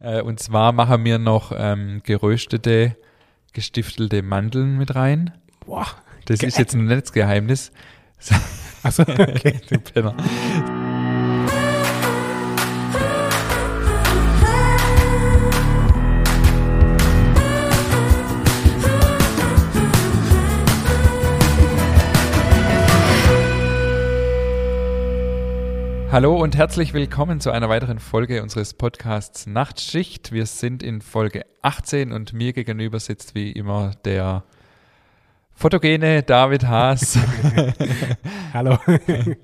[0.00, 2.96] Äh, und zwar machen wir noch ähm, geröstete,
[3.52, 5.32] gestiftelte Mandeln mit rein.
[5.64, 5.86] Boah.
[6.26, 7.72] Das ist jetzt ein Netzgeheimnis.
[8.82, 9.60] Achso, okay.
[9.68, 10.14] Du Penner.
[26.12, 30.32] Hallo und herzlich willkommen zu einer weiteren Folge unseres Podcasts Nachtschicht.
[30.32, 34.42] Wir sind in Folge 18 und mir gegenüber sitzt wie immer der
[35.54, 37.16] fotogene David Haas.
[38.52, 38.76] Hallo.
[39.06, 39.36] er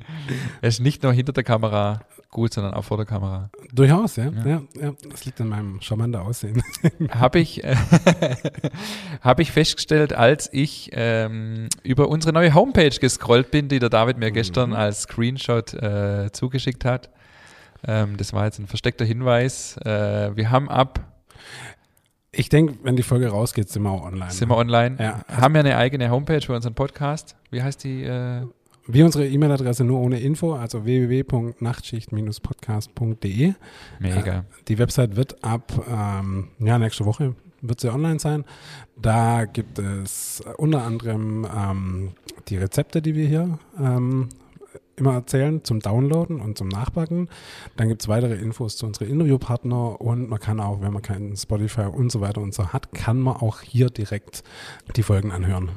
[0.69, 2.01] ist nicht nur hinter der Kamera
[2.37, 3.49] gut, sondern auch vor der Kamera.
[3.73, 4.27] Durchaus, ja.
[4.27, 4.47] Ja.
[4.47, 4.63] ja.
[4.79, 6.63] ja, Das liegt an meinem charmanten Aussehen.
[7.11, 7.75] Habe ich, äh,
[9.23, 14.19] hab ich festgestellt, als ich ähm, über unsere neue Homepage gescrollt bin, die der David
[14.19, 17.09] mir gestern als Screenshot äh, zugeschickt hat.
[17.87, 19.79] Ähm, das war jetzt ein versteckter Hinweis.
[19.79, 21.01] Äh, wir haben ab,
[22.33, 24.31] Ich denke, wenn die Folge rausgeht, sind wir auch online.
[24.31, 25.25] sind wir online, Ja.
[25.29, 27.35] haben wir eine eigene Homepage für unseren Podcast.
[27.51, 28.05] Wie heißt die?
[28.05, 28.43] Äh,
[28.89, 33.55] Wie unsere E-Mail-Adresse nur ohne Info, also www.nachtschicht-podcast.de.
[33.99, 34.45] mega.
[34.69, 38.45] Die Website wird ab ähm, ja, nächste Woche wird sie online sein.
[39.01, 42.13] Da gibt es unter anderem ähm,
[42.49, 44.29] die Rezepte, die wir hier ähm,
[44.97, 47.29] immer erzählen, zum Downloaden und zum Nachbacken.
[47.77, 51.37] Dann gibt es weitere Infos zu unseren Interviewpartner und man kann auch, wenn man keinen
[51.37, 54.43] Spotify und so weiter und so hat, kann man auch hier direkt
[54.97, 55.71] die Folgen anhören.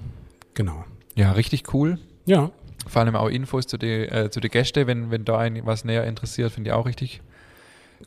[0.53, 0.85] Genau.
[1.15, 1.99] Ja, richtig cool.
[2.25, 2.51] Ja,
[2.87, 5.85] Vor allem auch Infos zu den äh, zu die Gäste, wenn, wenn da einen was
[5.85, 7.21] näher interessiert, finde ich auch richtig,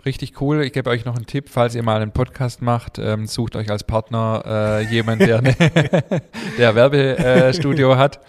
[0.04, 0.62] richtig cool.
[0.62, 3.70] Ich gebe euch noch einen Tipp, falls ihr mal einen Podcast macht, ähm, sucht euch
[3.70, 5.54] als Partner äh, jemand, der, eine,
[6.58, 8.20] der Werbestudio hat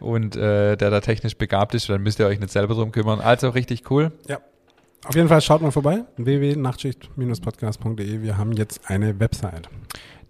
[0.00, 3.20] und äh, der da technisch begabt ist, dann müsst ihr euch nicht selber drum kümmern.
[3.20, 4.12] Also richtig cool.
[5.06, 6.04] auf jeden Fall schaut mal vorbei.
[6.16, 8.22] www.nachtschicht-podcast.de.
[8.22, 9.68] Wir haben jetzt eine Website.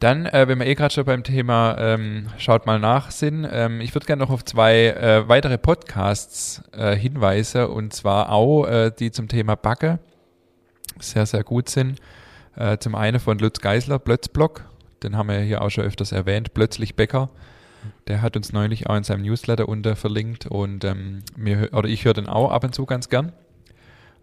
[0.01, 3.81] Dann, äh, wenn wir eh gerade schon beim Thema ähm, schaut mal nach sind, ähm,
[3.81, 8.91] ich würde gerne noch auf zwei äh, weitere Podcasts äh, hinweisen und zwar auch äh,
[8.91, 9.99] die zum Thema Backe
[10.99, 12.01] sehr, sehr gut sind.
[12.57, 14.65] Äh, zum einen von Lutz Geisler, Plötzblock,
[15.03, 17.31] den haben wir hier auch schon öfters erwähnt, Plötzlich Bäcker.
[18.09, 22.05] Der hat uns neulich auch in seinem Newsletter unter verlinkt und ähm, mir, oder ich
[22.05, 23.33] höre den auch ab und zu ganz gern.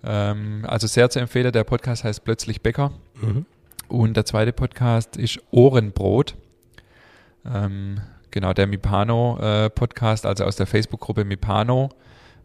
[0.03, 2.91] Ähm, also sehr zu empfehlen, der Podcast heißt Plötzlich Bäcker.
[3.21, 3.45] Mhm.
[3.91, 6.35] Und der zweite Podcast ist Ohrenbrot.
[7.45, 7.99] Ähm,
[8.31, 11.89] genau, der Mipano-Podcast, also aus der Facebook-Gruppe Mipano,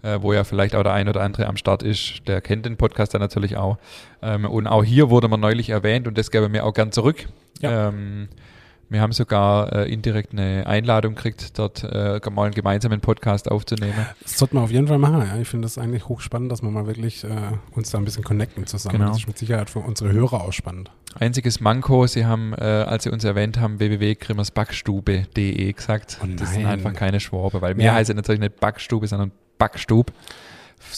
[0.02, 2.26] äh, wo ja vielleicht auch der ein oder andere am Start ist.
[2.26, 3.78] Der kennt den Podcast dann natürlich auch.
[4.22, 7.28] Ähm, und auch hier wurde man neulich erwähnt und das gebe mir auch gern zurück.
[7.60, 7.90] Ja.
[7.90, 8.28] Ähm,
[8.88, 14.06] wir haben sogar äh, indirekt eine Einladung gekriegt, dort äh, mal einen gemeinsamen Podcast aufzunehmen.
[14.22, 15.20] Das sollte man auf jeden Fall machen.
[15.20, 15.38] Ja.
[15.40, 17.28] Ich finde das eigentlich hochspannend, dass wir mal wirklich äh,
[17.72, 18.98] uns da ein bisschen connecten zusammen.
[18.98, 19.08] Genau.
[19.10, 20.90] Das ist mit Sicherheit für unsere Hörer auch spannend.
[21.18, 26.18] Einziges Manko, Sie haben, äh, als Sie uns erwähnt haben, www.grimmersbackstube.de gesagt.
[26.22, 27.94] Oh das sind einfach keine Schwabe, weil mir Ja.
[27.94, 30.12] heißt es natürlich nicht Backstube, sondern Backstub.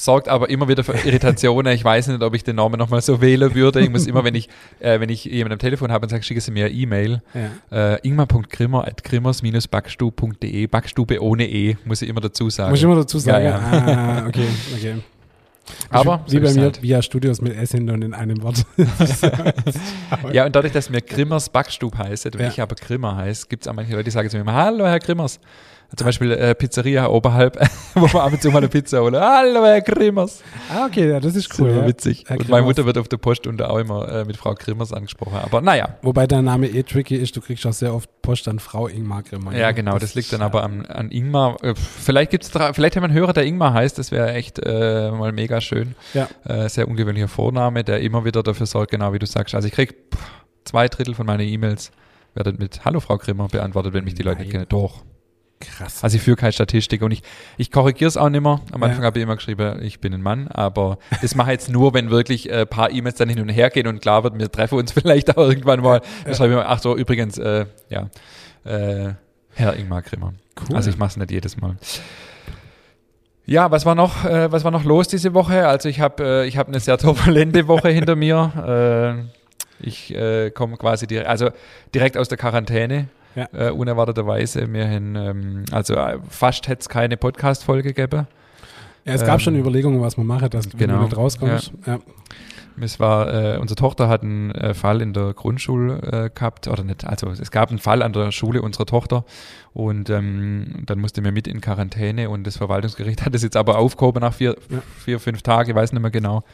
[0.04, 1.72] Sorgt aber immer wieder für Irritationen.
[1.74, 3.80] Ich weiß nicht, ob ich den Namen nochmal so wählen würde.
[3.80, 4.48] Ich muss immer, wenn ich,
[4.80, 7.20] äh, wenn ich jemanden am Telefon habe und sage, schicke Sie mir eine E-Mail,
[7.72, 7.94] Ja.
[7.94, 12.70] äh, ingmar.grimmers-backstub.de, Backstube ohne E, muss ich immer dazu sagen.
[12.70, 13.44] Muss ich immer dazu sagen?
[13.44, 14.94] Ja, Ah, okay, okay.
[15.90, 18.64] aber wie bei mir via Studios mit S hinter und in einem Wort.
[20.32, 22.48] Ja, und dadurch, dass mir Grimmers Backstub heißt und Ja.
[22.48, 24.86] ich aber Grimmer heißt, gibt es auch manche Leute, die sagen zu mir immer, hallo
[24.86, 25.38] Herr Grimmers.
[25.96, 27.56] Zum Beispiel äh, Pizzeria oberhalb,
[27.94, 29.16] wo wir ab und zu mal eine Pizza holen.
[29.16, 30.42] Hallo Herr Grimmers.
[30.70, 31.72] ah, okay, ja, das ist Cool, cool.
[31.72, 31.88] Super ja.
[31.88, 32.24] witzig.
[32.26, 32.50] Herr und Grimmers.
[32.50, 35.38] meine Mutter wird auf der Post unter auch immer äh, mit Frau Grimmers angesprochen.
[35.42, 38.58] Aber naja, Wobei der Name eh tricky ist, du kriegst auch sehr oft Post an
[38.58, 39.56] Frau Ingmar Grimmer.
[39.56, 41.56] ja genau, das, liegt ist, dann aber an, an Ingmar.
[41.64, 44.58] Äh, vielleicht gibt's dra- vielleicht haben wir einen Hörer, der Ingmar heißt, das wäre echt
[44.58, 45.94] äh, mal mega schön.
[46.12, 46.28] Ja.
[46.44, 49.54] Äh, sehr ungewöhnlicher Vorname, der immer wieder dafür sorgt, genau wie du sagst.
[49.54, 50.20] Also ich krieg pff,
[50.64, 51.92] zwei Drittel von meinen E-Mails
[52.34, 54.66] werden mit Hallo Frau Grimmer beantwortet, wenn mich die Leute nicht Nein.
[54.66, 54.68] kennen.
[54.68, 55.02] Doch.
[55.60, 56.04] Krass.
[56.04, 57.22] Also ich führe keine Statistik und ich,
[57.56, 58.60] ich korrigiere es auch nicht mehr.
[58.72, 58.88] Am Ja.
[58.88, 61.94] Anfang habe ich immer geschrieben, ich bin ein Mann, aber das mache ich jetzt nur,
[61.94, 64.78] wenn wirklich ein paar E-Mails dann hin und her gehen und klar wird, wir treffen
[64.78, 66.00] uns vielleicht auch irgendwann mal.
[66.24, 68.08] Dann schreibe ich immer, ach so, übrigens, äh, ja,
[68.64, 69.14] äh,
[69.54, 70.34] Herr Ingmar Grimmer.
[70.68, 70.76] Cool.
[70.76, 71.76] Also ich mache es nicht jedes Mal.
[73.46, 75.66] Ja, was war noch, äh, was war noch los diese Woche?
[75.66, 79.26] Also ich habe, äh, ich habe eine sehr turbulente Woche hinter mir.
[79.26, 79.38] Äh,
[79.80, 81.50] ich äh, komme quasi direkt, also
[81.94, 83.08] direkt aus der Quarantäne.
[83.34, 83.48] Ja.
[83.52, 84.72] Äh, unerwarteterweise.
[84.72, 88.26] Wir haben, ähm, also äh, fast hätte es keine Podcast-Folge gegeben.
[89.04, 91.72] ja, es gab ähm, schon Überlegungen, was man mache, dass genau, du nicht rauskommst.
[91.86, 91.98] Ja.
[92.80, 96.84] Es war, äh, unsere Tochter hat einen äh, Fall in der Grundschule äh, gehabt, oder
[96.84, 99.24] nicht, also es gab einen Fall an der Schule unserer Tochter
[99.74, 103.78] und ähm, dann musste mir mit in Quarantäne und das Verwaltungsgericht hat das jetzt aber
[103.78, 104.78] aufgehoben nach vier, Ja.
[105.04, 106.44] vier fünf Tagen, ich weiß nicht mehr genau.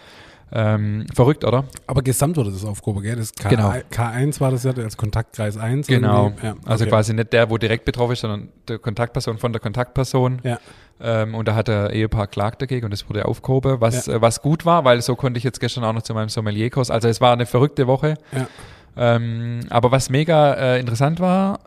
[0.57, 1.65] Ähm, verrückt, oder?
[1.89, 3.17] Aber gesamt wurde das aufgehoben, gell?
[3.17, 3.71] Das K Genau.
[3.91, 5.89] K1 war das ja als Kontaktkreis 1.
[5.89, 6.33] Genau.
[6.43, 6.91] Ja, Also okay.
[6.91, 10.41] quasi nicht der, wo direkt betroffen ist, sondern der Kontaktperson von der Kontaktperson.
[10.45, 10.59] Ja.
[11.01, 14.43] Ähm, und da hat der Ehepaar klagt dagegen und das wurde aufgehoben, was, äh, was
[14.43, 16.89] gut war, weil so konnte ich jetzt gestern auch noch zu meinem Sommelierkurs.
[16.89, 18.15] Also es war eine verrückte Woche.
[18.31, 18.47] Ja.
[18.97, 21.59] Ähm, aber was mega äh, interessant war,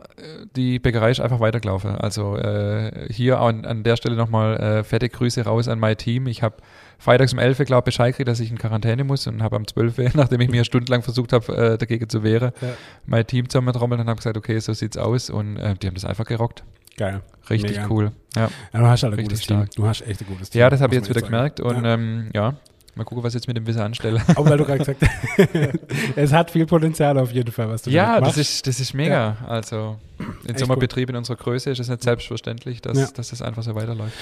[0.55, 1.95] die Bäckerei ist einfach weitergelaufen.
[1.97, 6.27] Also äh, hier an, an der Stelle nochmal äh, fette Grüße raus an mein Team.
[6.27, 6.55] Ich habe
[6.99, 9.67] freitags um 11 Uhr, glaube Bescheid gekriegt, dass ich in Quarantäne muss und habe am
[9.67, 12.69] 12 Uhr, nachdem ich mir stundenlang versucht habe, äh, dagegen zu wehren, Ja.
[13.05, 15.29] mein Team zusammentrommeln und habe gesagt, okay, so sieht's aus.
[15.29, 16.63] Und äh, die haben das einfach gerockt.
[16.97, 17.21] Geil.
[17.49, 17.87] Richtig Mega.
[17.89, 18.11] cool.
[18.35, 18.49] Ja.
[18.73, 19.57] Ja, du hast halt ein Richtig gutes Team.
[19.57, 19.71] stark.
[19.75, 20.59] Du hast echt ein gutes Team.
[20.61, 21.93] Ja, das habe ich jetzt wieder echt gemerkt und Ja.
[21.93, 22.55] ähm, ja,
[22.95, 24.17] mal gucken, was ich jetzt mit dem Wissen anstelle.
[24.19, 24.33] sagen.
[24.35, 25.69] Aber weil du gerade gesagt hast,
[26.15, 28.39] es hat viel Potenzial auf jeden Fall, was du Ja, damit das machst.
[28.51, 29.37] ist, das ist mega.
[29.47, 30.79] Also in Echt so einem gut.
[30.79, 33.07] Betrieb in unserer Größe ist es nicht selbstverständlich, dass, Ja.
[33.13, 34.13] dass das einfach so weiterläuft.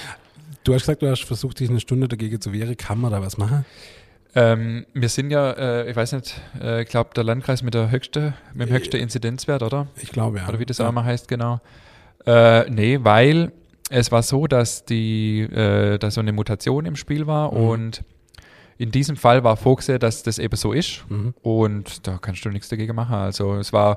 [0.66, 2.76] Du hast gesagt, du hast versucht, dich eine Stunde dagegen zu wehren.
[2.76, 3.64] Kann man da was machen?
[4.34, 7.92] Ähm, wir sind ja, äh, ich weiß nicht, äh, ich glaube, der Landkreis mit der
[7.92, 9.86] höchste, mit dem höchsten Inzidenzwert, oder?
[10.02, 10.48] Ich glaube ja.
[10.48, 10.88] Oder wie das ja.
[10.88, 11.60] auch mal heißt, genau.
[12.26, 13.52] Äh, nee, weil
[13.90, 17.58] es war so, dass die, äh, dass so eine Mutation im Spiel war Mhm.
[17.60, 18.04] und
[18.78, 21.04] in diesem Fall war vorgesehen, dass das eben so ist.
[21.08, 21.32] Mhm.
[21.42, 23.14] Und da kannst du nichts dagegen machen.
[23.14, 23.96] Also es war,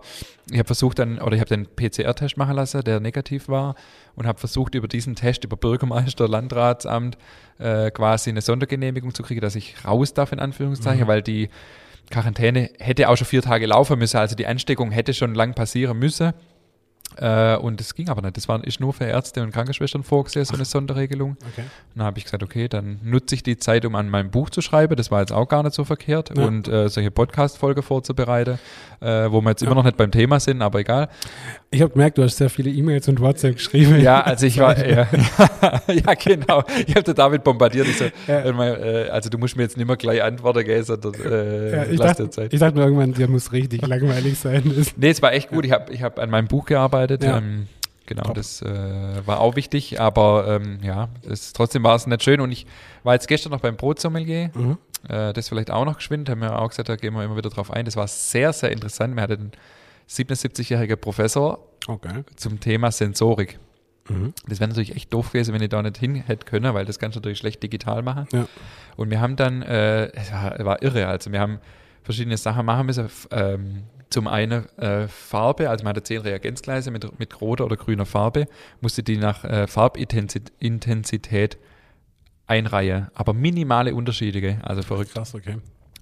[0.50, 3.76] ich habe versucht dann, oder ich habe den PCR-Test machen lassen, der negativ war,
[4.16, 7.18] und habe versucht, über diesen Test, über Bürgermeister, Landratsamt,
[7.58, 11.08] äh, quasi eine Sondergenehmigung zu kriegen, dass ich raus darf, in Anführungszeichen, Mhm.
[11.08, 11.50] weil die
[12.10, 16.00] Quarantäne hätte auch schon vier Tage laufen müssen, also die Ansteckung hätte schon lang passieren
[16.00, 16.34] müssen.
[17.20, 18.38] Äh, und das ging aber nicht.
[18.38, 21.38] Das war, ist nur für Ärzte und Krankenschwestern vorgesehen, so eine Sonderregelung.
[21.52, 21.66] Okay.
[21.96, 24.62] Dann habe ich gesagt, okay, dann nutze ich die Zeit, um an meinem Buch zu
[24.62, 24.96] schreiben.
[24.96, 26.32] Das war jetzt auch gar nicht so verkehrt.
[26.38, 26.46] Ja.
[26.46, 28.58] Und äh, solche Podcast-Folge vorzubereiten,
[29.02, 29.68] äh, wo wir jetzt Ja.
[29.68, 31.10] immer noch nicht beim Thema sind, aber egal.
[31.72, 34.00] Ich habe gemerkt, du hast sehr viele E-Mails und WhatsApp geschrieben.
[34.02, 35.08] Ja, also ich war, ja,
[35.88, 36.64] ja genau.
[36.88, 37.88] Ich habe da damit bombardiert.
[37.88, 41.92] Ich so, äh, also du musst mir jetzt nicht mehr gleich antworten, gell, sondern äh,
[41.92, 44.64] ich, dachte, ich dachte mir irgendwann, dir muss richtig langweilig sein.
[44.76, 45.66] Das, Nee, es war echt gut.
[45.66, 47.09] Ich habe ich hab an meinem Buch gearbeitet.
[47.10, 47.38] Ja.
[47.38, 47.68] Ähm,
[48.06, 48.36] genau, Top.
[48.36, 52.40] das äh, war auch wichtig, aber ähm, ja, das, trotzdem war es nicht schön.
[52.42, 52.66] Und ich
[53.04, 54.52] war jetzt gestern noch beim Brotsommelier.
[54.54, 54.78] mhm.
[55.08, 57.50] Äh, das vielleicht auch noch geschwind, haben wir auch gesagt, da gehen wir immer wieder
[57.50, 57.86] drauf ein.
[57.86, 59.16] Das war sehr, sehr interessant.
[59.16, 59.52] Wir hatten einen
[60.10, 62.24] 77-jährigen Professor Okay.
[62.36, 63.60] zum Thema Sensorik.
[64.10, 64.34] Mhm.
[64.48, 67.00] Das wäre natürlich echt doof gewesen, wenn ich da nicht hin hätte können, weil das
[67.00, 68.28] kannst du natürlich schlecht digital machen.
[68.34, 68.48] Ja.
[68.98, 71.60] Und wir haben dann, äh, es war, war irre, also wir haben
[72.04, 73.10] verschiedene Sachen machen müssen.
[73.32, 78.06] Ähm, zum einen äh, Farbe, also man hatte zehn Reagenzgleise mit, mit roter oder grüner
[78.06, 78.48] Farbe,
[78.82, 81.58] musste die nach äh, Farbintensität
[82.48, 85.14] einreihen, aber minimale Unterschiede, also verrückt.
[85.14, 85.58] Krass, okay.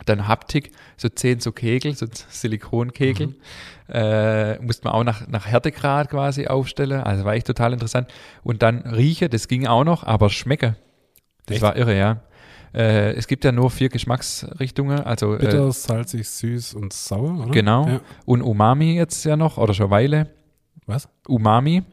[0.05, 3.35] Dann Haptik, so zehn so Kegel, so Silikonkegel.
[3.89, 7.01] Äh, musste man auch nach, nach Härtegrad quasi aufstellen.
[7.01, 8.07] Also war echt total interessant.
[8.43, 10.75] Und dann Rieche, das ging auch noch, aber Schmecke.
[11.47, 11.63] Das Echt?
[11.63, 12.21] war irre, ja.
[12.73, 17.51] Äh, es gibt ja nur vier Geschmacksrichtungen, also äh, Bitter, salzig, süß und sauer, oder?
[17.51, 17.87] Genau.
[17.87, 18.01] Ja.
[18.25, 20.27] und Umami jetzt ja noch, oder schon Weile.
[20.85, 21.09] Was?
[21.27, 21.83] Umami,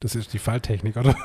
[0.00, 1.14] Das ist die Falltechnik, oder?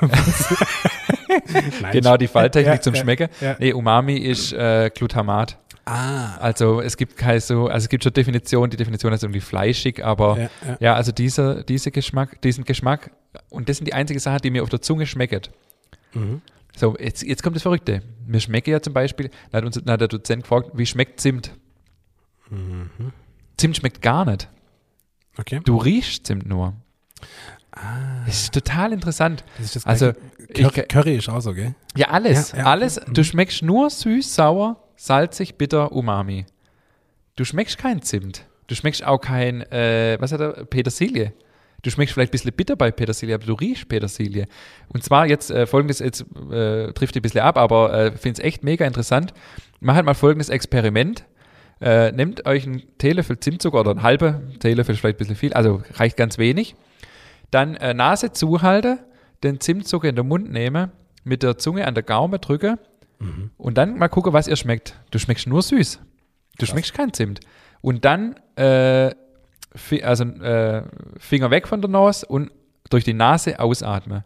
[1.80, 3.28] Nein, genau die Falltechnik Ja, zum Schmecken.
[3.40, 3.56] ja.
[3.58, 5.58] Nee, Umami ist äh, Glutamat.
[5.84, 6.36] Ah.
[6.36, 10.04] Also es gibt keine so, also es gibt schon Definition, die Definition ist irgendwie fleischig,
[10.04, 10.76] aber Ja, ja.
[10.80, 13.10] Ja, also dieser, dieser Geschmack, diesen Geschmack,
[13.50, 15.40] und das sind die einzige Sachen, die mir auf der Zunge schmecken.
[16.14, 16.40] Mhm.
[16.76, 18.02] So, jetzt, jetzt kommt das Verrückte.
[18.26, 21.20] Mir schmecke ja zum Beispiel, da hat, uns, da hat der Dozent gefragt, wie schmeckt
[21.20, 21.52] Zimt?
[22.50, 22.90] Mhm.
[23.56, 24.48] Zimt schmeckt gar nicht.
[25.38, 25.60] Okay.
[25.64, 26.74] Du riechst Zimt nur.
[27.70, 28.24] Ah.
[28.26, 29.44] Das ist total interessant.
[29.56, 30.12] Das ist das Also,
[30.54, 31.74] Curry, ich- Curry ist auch so, gell?
[31.96, 32.64] Ja, alles, Ja, ja.
[32.66, 33.00] alles.
[33.08, 36.44] Du schmeckst nur süß, sauer, salzig, bitter, Umami.
[37.36, 38.44] Du schmeckst kein Zimt.
[38.66, 41.32] Du schmeckst auch kein, äh, was hat er, Petersilie.
[41.82, 44.46] Du schmeckst vielleicht ein bisschen bitter bei Petersilie, aber du riechst Petersilie.
[44.88, 48.44] Und zwar jetzt äh, folgendes, jetzt äh, trifft ein bisschen ab, aber äh, finde es
[48.44, 49.34] echt mega interessant.
[49.80, 51.24] Mach halt mal folgendes Experiment.
[51.80, 55.52] Äh, nehmt euch einen Teelöffel Zimtzucker oder einen halben Teelöffel, ist vielleicht ein bisschen viel,
[55.52, 56.76] also reicht ganz wenig.
[57.50, 59.00] Dann äh, Nase zuhalten,
[59.42, 60.92] den Zimtzucker in den Mund nehmen,
[61.24, 62.78] mit der Zunge an der Gaume drücke
[63.56, 64.96] und dann mal gucken, was ihr schmeckt.
[65.10, 66.00] Du schmeckst nur süß.
[66.58, 67.40] Du schmeckst kein Zimt.
[67.80, 69.14] Und dann äh,
[70.02, 70.82] also, äh,
[71.18, 72.50] Finger weg von der Nase und
[72.90, 74.24] durch die Nase ausatmen.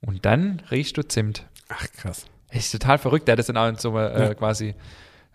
[0.00, 1.46] Und dann riechst du Zimt.
[1.68, 2.26] Ach, krass.
[2.52, 3.26] Das ist total verrückt.
[3.28, 4.34] Der hat das dann auch in so einem, äh, Ja.
[4.34, 4.74] quasi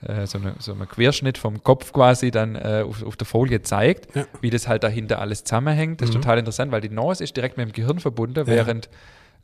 [0.03, 3.63] äh, so, eine, so einem Querschnitt vom Kopf quasi dann äh, auf, auf der Folie
[3.63, 4.25] zeigt, Ja.
[4.41, 6.01] wie das halt dahinter alles zusammenhängt.
[6.01, 6.21] Das ist Mhm.
[6.21, 8.47] total interessant, weil die Nase ist direkt mit dem Gehirn verbunden, Ja.
[8.47, 8.89] während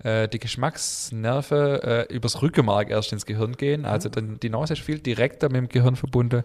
[0.03, 3.85] äh, die Geschmacksnerven äh, übers Rückenmark erst ins Gehirn gehen.
[3.85, 6.43] Also dann, die Nase ist viel direkter mit dem Gehirn verbunden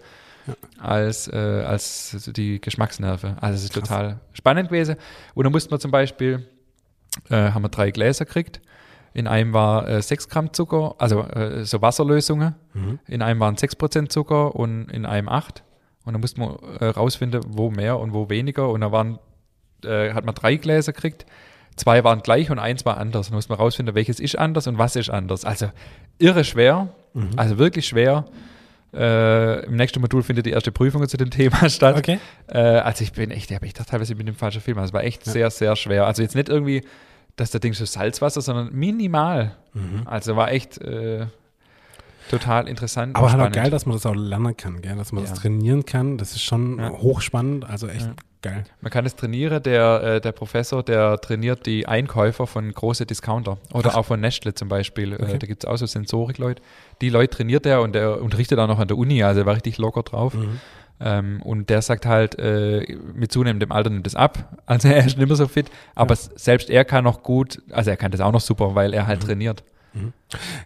[0.78, 1.36] als, äh,
[1.66, 3.38] als die Geschmacksnerven.
[3.40, 4.96] Also es ist total spannend gewesen.
[5.34, 6.46] Und dann mussten wir zum Beispiel,
[7.30, 8.60] äh, haben wir drei Gläser gekriegt,
[9.14, 12.54] In einem war äh, 6 Gramm Zucker, also äh, so Wasserlösungen.
[12.74, 12.98] Mhm.
[13.08, 15.64] In einem waren 6% Zucker und in einem 8.
[16.04, 18.68] Und dann musste man äh, rausfinden, wo mehr und wo weniger.
[18.68, 19.18] Und da waren,
[19.84, 21.24] äh, hat man drei Gläser gekriegt.
[21.76, 23.26] Zwei waren gleich und eins war anders.
[23.28, 25.44] Und dann musste man rausfinden, welches ist anders und was ist anders.
[25.44, 25.70] Also
[26.18, 27.30] irre schwer, Mhm.
[27.36, 28.26] also wirklich schwer.
[28.94, 31.96] Äh, Im nächsten Modul findet die erste Prüfung zu dem Thema statt.
[31.96, 32.18] Okay.
[32.46, 34.78] Äh, also ich bin echt, ja, ich dachte teilweise, ich bin im falschen Film.
[34.78, 36.06] Also es war echt sehr, sehr schwer.
[36.06, 36.82] Also jetzt nicht irgendwie,
[37.36, 39.54] dass der Ding so Salzwasser, sondern minimal.
[39.74, 40.02] Mhm.
[40.06, 41.26] Also war echt äh,
[42.30, 43.14] total interessant.
[43.16, 44.96] Aber halt auch geil, dass man das auch lernen kann, gell?
[44.96, 45.30] dass man Ja.
[45.30, 46.18] das trainieren kann.
[46.18, 46.90] Das ist schon Ja.
[46.90, 48.12] hochspannend, also echt Ja.
[48.42, 48.64] Geil.
[48.80, 49.62] Man kann es trainieren.
[49.62, 54.54] Der, äh, der Professor, der trainiert die Einkäufer von große Discounter oder auch von Nestle
[54.54, 55.14] zum Beispiel.
[55.14, 55.34] Okay.
[55.34, 56.62] Äh, da gibt es auch so Sensorik-Leute.
[57.00, 59.54] Die Leute trainiert er und der unterrichtet auch noch an der Uni, also er war
[59.54, 60.34] richtig locker drauf.
[60.34, 60.60] Mhm.
[61.00, 64.58] Ähm, und der sagt halt, äh, mit zunehmendem Alter nimmt es ab.
[64.66, 67.90] Also er ist nicht mehr so fit, aber s- selbst er kann noch gut, also
[67.90, 69.06] er kann das auch noch super, weil er Mhm.
[69.06, 69.28] halt
[69.98, 70.14] trainiert.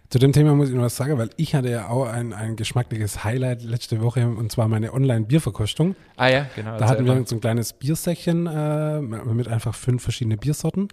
[0.09, 2.55] Zu dem Thema muss ich noch was sagen, weil ich hatte ja auch ein, ein
[2.55, 5.95] geschmackliches Highlight letzte Woche und zwar meine Online-Bierverkostung.
[6.17, 6.77] Ah ja, genau.
[6.77, 10.89] Da hatten wir so ein kleines Biersäckchen äh, mit einfach fünf verschiedene Biersorten.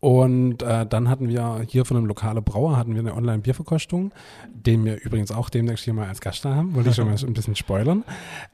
[0.00, 4.12] Und äh, dann hatten wir hier von einem lokalen Brauer hatten wir eine Online-Bierverkostung,
[4.52, 7.16] den wir übrigens auch demnächst hier mal als Gast da haben, wollte ich schon mal
[7.26, 8.04] ein bisschen spoilern.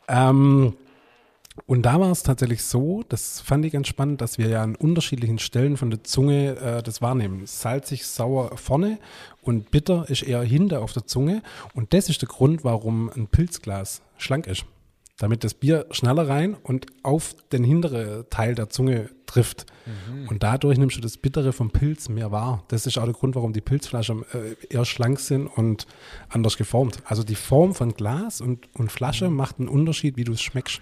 [0.09, 0.75] Ähm,
[1.67, 4.75] und da war es tatsächlich so, das fand ich ganz spannend, dass wir ja an
[4.75, 7.47] unterschiedlichen Stellen von der Zunge äh, das wahrnehmen.
[7.47, 8.99] Salzig, sauer vorne
[9.41, 11.43] und bitter ist eher hinter auf der Zunge.
[11.73, 14.65] Und das ist der Grund, warum ein Pilzglas schlank ist.
[15.17, 19.65] Damit das Bier schneller rein und auf den hinteren Teil der Zunge trifft.
[20.29, 22.65] Und dadurch nimmst du das Bittere vom Pilz mehr wahr.
[22.67, 25.87] Das ist auch der Grund, warum die Pilzflaschen äh, eher schlank sind und
[26.31, 26.99] anders geformt.
[27.05, 30.81] Also die Form von Glas und, und Flasche macht einen Unterschied, wie du es schmeckst.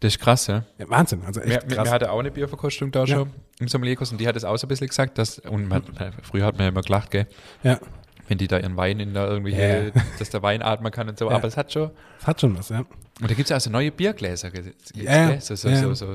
[0.00, 0.64] Das ist krass, ja.
[0.78, 1.86] Ja, Wahnsinn, also echt mir, krass.
[1.86, 3.16] mir hatte auch eine Bierverkostung da Ja.
[3.16, 5.82] schon im Sommelierkurs und die hat es auch so ein bisschen gesagt, dass, und man,
[6.22, 7.26] früher hat man ja immer gelacht, gell,
[7.64, 7.80] ja,
[8.28, 9.90] wenn die da ihren Wein in da irgendwie, Ja.
[10.18, 11.36] dass der Wein atmen kann und so, Ja.
[11.36, 12.80] aber es hat schon, das hat schon was, ja.
[12.80, 12.88] und
[13.22, 15.40] da gibt es ja auch so neue Biergläser, gell, Ja?
[15.40, 15.76] So, so, ja.
[15.80, 16.14] so, so,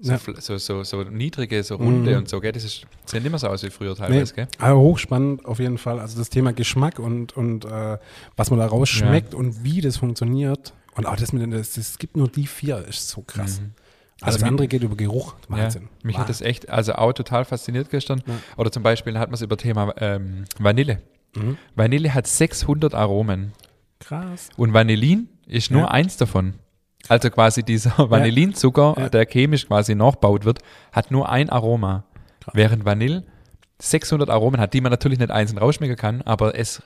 [0.00, 0.18] so, Ja.
[0.38, 2.16] so, so, so niedrige, so runde Mhm.
[2.18, 4.48] und so, gell, das ist, sehen nicht mehr so aus wie früher Nee, teilweise, gell.
[4.58, 5.98] aber hochspannend auf jeden Fall.
[6.00, 7.98] Also das Thema Geschmack und, und äh,
[8.36, 10.72] was man da rausschmeckt und wie das funktioniert.
[10.94, 13.60] Und auch das mit den, es gibt nur die vier, ist so krass.
[13.60, 13.72] Mhm.
[14.20, 15.34] Alles Also mi- andere geht über Geruch.
[15.48, 15.82] Wahnsinn.
[15.82, 16.46] Ja, mich hat das Wahnsinn.
[16.50, 18.20] echt, also auch total fasziniert gestern.
[18.26, 18.34] Ja.
[18.56, 21.00] Oder zum Beispiel hat man es über Thema ähm, Vanille.
[21.36, 21.56] Mhm.
[21.76, 23.52] Vanille hat 600 Aromen.
[24.00, 24.48] Krass.
[24.56, 25.88] Und Vanillin ist nur Ja.
[25.88, 26.54] eins davon.
[27.08, 30.58] Also quasi dieser Vanillinzucker, der chemisch quasi nachgebaut wird,
[30.92, 32.04] hat nur ein Aroma.
[32.40, 32.54] Krass.
[32.56, 33.24] Während Vanille
[33.80, 36.82] 600 Aromen hat, die man natürlich nicht einzeln rausschmecken kann, aber es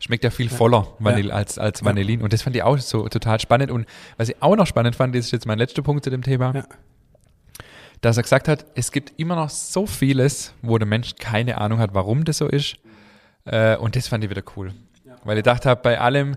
[0.00, 1.86] schmeckt ja viel voller Vanille als, als Ja.
[1.86, 2.22] Vanillin.
[2.22, 3.70] Und das fand ich auch so total spannend.
[3.70, 6.22] Und was ich auch noch spannend fand, das ist jetzt mein letzter Punkt zu dem
[6.22, 6.64] Thema, Ja.
[8.00, 11.78] dass er gesagt hat, es gibt immer noch so vieles, wo der Mensch keine Ahnung
[11.78, 12.76] hat, warum das so ist.
[13.44, 14.72] Äh, und das fand ich wieder cool.
[15.24, 16.34] Weil ich dachte hab, bei allem,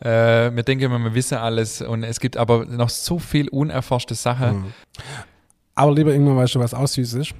[0.00, 4.14] äh, wir denken immer, wir wissen alles und es gibt aber noch so viel unerforschte
[4.16, 4.56] Sachen.
[4.56, 4.72] Mhm.
[5.76, 7.34] Aber lieber irgendwann weißt du, was auch süß ist?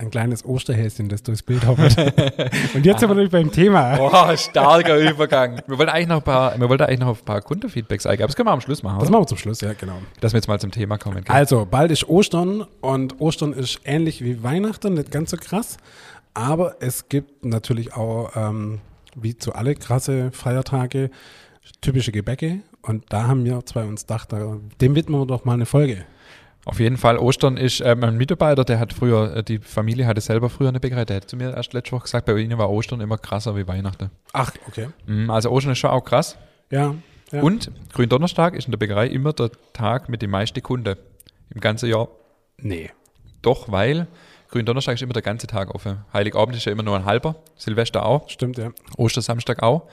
[0.00, 1.94] Ein kleines Osterhäschen, das durchs Bild hoppelt.
[2.74, 3.98] und jetzt sind wir nämlich beim Thema.
[4.00, 5.60] Oh, starker Übergang.
[5.66, 8.28] Wir wollten eigentlich noch ein paar, wir wollten eigentlich noch ein paar Kundenfeedbacks eingehen, aber
[8.28, 9.12] das können wir am Schluss machen, Das oder?
[9.18, 9.98] machen wir zum Schluss, ja, genau.
[10.22, 11.22] dass wir jetzt mal zum Thema kommen.
[11.22, 11.34] gell?
[11.36, 15.76] Also, bald ist Ostern und Ostern ist ähnlich wie Weihnachten, nicht ganz so krass.
[16.32, 18.80] Aber es gibt natürlich auch, ähm,
[19.16, 21.10] wie zu alle krasse Feiertage,
[21.82, 22.60] typische Gebäcke.
[22.82, 26.06] Und da haben wir zwei uns gedacht, da- dem widmen wir doch mal eine Folge.
[26.66, 30.20] Auf jeden Fall, Ostern ist äh, mein Mitarbeiter, der hat früher, äh, die Familie hatte
[30.20, 32.68] selber früher eine Bäckerei, der hat zu mir erst letzte Woche gesagt, bei ihnen war
[32.70, 34.10] Ostern immer krasser wie Weihnachten.
[34.32, 34.88] Ach, okay.
[35.06, 36.36] Mm, Also Ostern ist schon auch krass.
[36.70, 36.94] Ja.
[37.32, 37.40] ja.
[37.42, 40.96] Und Gründonnerstag ist in der Bäckerei immer der Tag mit den meisten Kunden
[41.54, 42.08] im ganzen Jahr.
[42.58, 42.90] Nee.
[43.40, 44.06] Doch, weil
[44.50, 46.04] Gründonnerstag ist immer der ganze Tag offen.
[46.12, 48.70] Heiligabend ist ja immer nur ein halber, Silvester auch, Stimmt, ja.
[48.98, 49.88] Ostersamstag auch.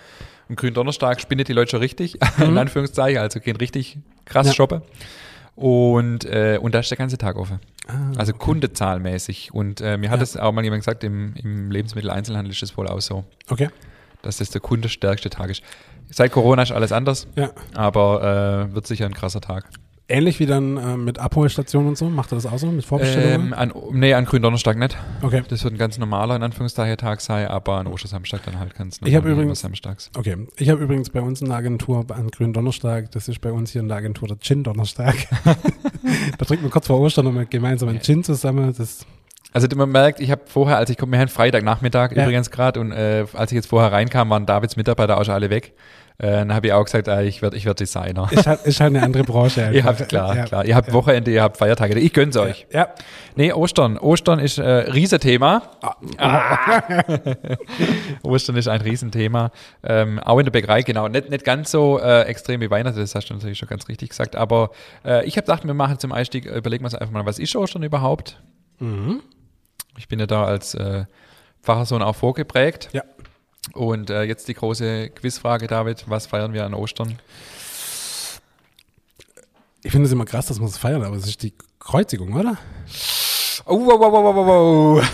[0.50, 4.54] Und Gründonnerstag spinnen die Leute schon richtig, in Anführungszeichen, also gehen richtig krass Ja.
[4.54, 4.82] shoppen.
[5.58, 7.60] Und, äh, und da ist der ganze Tag offen.
[7.88, 9.54] Ah, Also kundezahlmäßig.
[9.56, 12.88] Und äh, mir hat es auch mal jemand gesagt, im, im Lebensmitteleinzelhandel ist es wohl
[12.88, 13.70] auch so, Okay.
[14.22, 15.64] dass das der kundestärkste Tag ist.
[16.12, 17.50] Seit Corona ist alles anders, Ja.
[17.74, 19.68] aber äh, wird sicher ein krasser Tag.
[20.10, 22.10] Ähnlich wie dann äh, mit Abholstationen und so.
[22.10, 23.48] Macht er das auch so mit Vorbestellungen?
[23.48, 24.96] Ähm, an, nee, an Gründonnerstag nicht.
[25.22, 25.44] okay.
[25.50, 28.96] Das wird ein ganz normaler, in Anführungszeichen, Tag sein, aber an Ostersamstag dann halt ganz
[28.98, 30.10] Ich normal, wie übrigens- immer samstags.
[30.18, 30.38] Okay.
[30.58, 33.72] Ich habe übrigens bei uns in der Agentur an Grünen Donnerstag, das ist bei uns
[33.72, 35.16] hier in der Agentur der Gin Donnerstag.
[36.38, 38.74] da trinkt man kurz vor Ostern nochmal gemeinsam einen Gin zusammen.
[38.78, 39.06] Das,
[39.52, 42.24] Also man merkt, ich habe vorher, als ich komme, wir haben Freitagnachmittag Ja.
[42.24, 45.50] übrigens gerade und äh, als ich jetzt vorher reinkam, waren Davids Mitarbeiter auch schon alle
[45.50, 45.74] weg.
[46.20, 48.28] Äh, dann habe ich auch gesagt, ah, ich werde ich werd Designer.
[48.32, 49.70] Ist halt, ist halt eine andere Branche.
[49.74, 50.46] ihr habt, klar, Ja.
[50.46, 50.66] klar.
[50.66, 52.00] Ihr habt Wochenende, ihr habt Feiertage.
[52.00, 52.66] Ich gönn's euch.
[52.74, 52.90] Ja.
[53.36, 54.00] Nee, Ostern.
[54.00, 55.62] Ostern ist äh, Riesenthema.
[56.18, 56.92] Ah.
[58.24, 59.52] Ostern ist ein Riesenthema.
[59.84, 61.08] Ähm, auch in der Bäckerei, genau.
[61.08, 64.10] Nicht, nicht ganz so äh, extrem wie Weihnachten, das hast du natürlich schon ganz richtig
[64.10, 64.36] gesagt.
[64.36, 64.72] Aber
[65.06, 67.38] äh, ich habe gedacht, wir machen zum Einstieg, äh, überlegen wir uns einfach mal, was
[67.40, 68.42] ist Ostern überhaupt?
[68.80, 69.22] Mhm.
[69.98, 71.06] Ich bin ja da als äh,
[71.64, 72.90] Pfarrersohn auch vorgeprägt.
[72.94, 73.04] Ja.
[73.74, 76.06] Und äh, jetzt die große Quizfrage, David.
[76.08, 77.20] Was feiern wir an Ostern?
[79.84, 82.58] Ich finde es immer krass, dass man es feiert, aber es ist die Kreuzigung, oder?
[83.66, 84.48] Oh, wow, wow, wow, wow,
[84.98, 85.12] wow.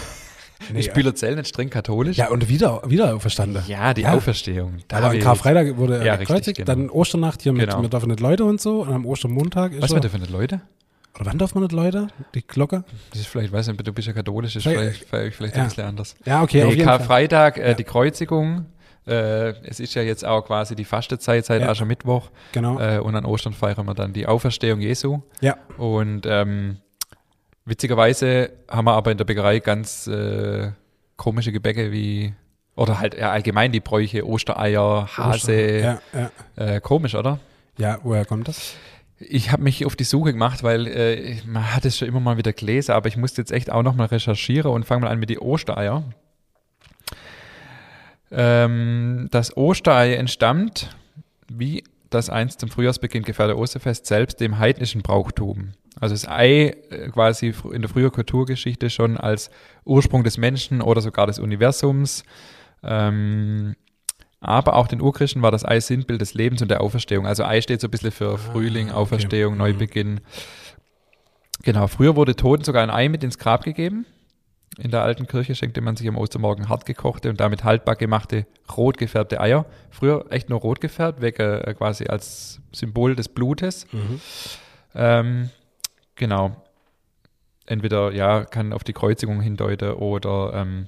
[0.72, 2.16] Nee, ich spiele Zell nicht streng katholisch.
[2.18, 3.64] Ja, und wieder, wieder auferstanden.
[3.68, 4.14] Ja, die Ja.
[4.14, 4.78] Auferstehung.
[4.88, 6.80] Da Aber am Karfreitag wurde er Ja, gekreuzigt, richtig, genau.
[6.80, 7.80] dann Osternacht hier mit, Genau.
[8.08, 10.00] nicht Leute und so, und am Ostermontag ist Was eine
[10.32, 10.62] Leute?
[11.16, 12.08] Oder wann darf man nicht Leute?
[12.34, 12.84] Die Glocke?
[13.12, 15.62] Das ist vielleicht, weiß nicht, du bist ja katholisch, ist Vielleicht- vielleicht, vielleicht, ja.
[15.64, 16.16] ein bisschen anders.
[16.26, 16.78] Ja, okay, Nee.
[16.84, 17.74] Karfreitag, äh, Ja.
[17.74, 18.66] die Kreuzigung.
[19.06, 21.70] Äh, es ist ja jetzt auch quasi die Fastezeit seit Ja.
[21.70, 22.30] Aschermittwoch.
[22.54, 22.80] Genau.
[22.80, 25.20] Äh, und an Ostern feiern wir dann die Auferstehung Jesu.
[25.42, 26.78] ja, Und ähm,
[27.66, 30.72] witzigerweise haben wir aber in der Bäckerei ganz äh,
[31.16, 32.34] komische Gebäcke wie,
[32.76, 35.80] oder halt ja, allgemein die Bräuche, Ostereier, Hase.
[35.80, 36.32] Ja, ja.
[36.76, 37.40] Äh, komisch, oder?
[37.78, 38.74] ja, woher kommt das?
[39.20, 42.38] Ich habe mich auf die Suche gemacht, weil äh, man hat es schon immer mal
[42.38, 45.30] wieder gelesen, aber ich musste jetzt echt auch nochmal recherchieren und fange mal an mit
[45.30, 46.04] die Ostereier.
[48.32, 50.96] Ähm, das Osterei entstammt,
[51.48, 55.74] wie das einst zum Frühjahrsbeginn gefeierte Osterfest selbst, dem heidnischen Brauchtum.
[56.00, 59.52] Also das Ei äh, quasi in der früheren Kulturgeschichte schon als
[59.86, 62.24] Ursprung des Menschen oder sogar des Universums.
[62.84, 63.76] Ähm,
[64.44, 67.26] aber auch den Urchristen war das Ei Sinnbild des Lebens und der Auferstehung.
[67.26, 68.96] Also Ei steht so ein bisschen für Frühling, okay.
[68.98, 69.60] Auferstehung, Mhm.
[69.60, 70.22] Neubeginn.
[71.64, 74.06] Genau, früher wurde Toten sogar ein Ei mit ins Grab gegeben.
[74.78, 78.46] In der alten Kirche schenkte man sich am Ostermorgen hart gekochte und damit haltbar gemachte,
[78.76, 79.66] rot gefärbte Eier.
[79.92, 83.86] Früher echt nur rot gefärbt, wegen, äh, quasi als Symbol des Blutes.
[83.92, 84.20] Mhm.
[84.96, 85.50] Ähm,
[86.16, 86.56] genau.
[87.68, 90.88] Entweder, ja, kann auf die Kreuzigung hindeuten oder ähm,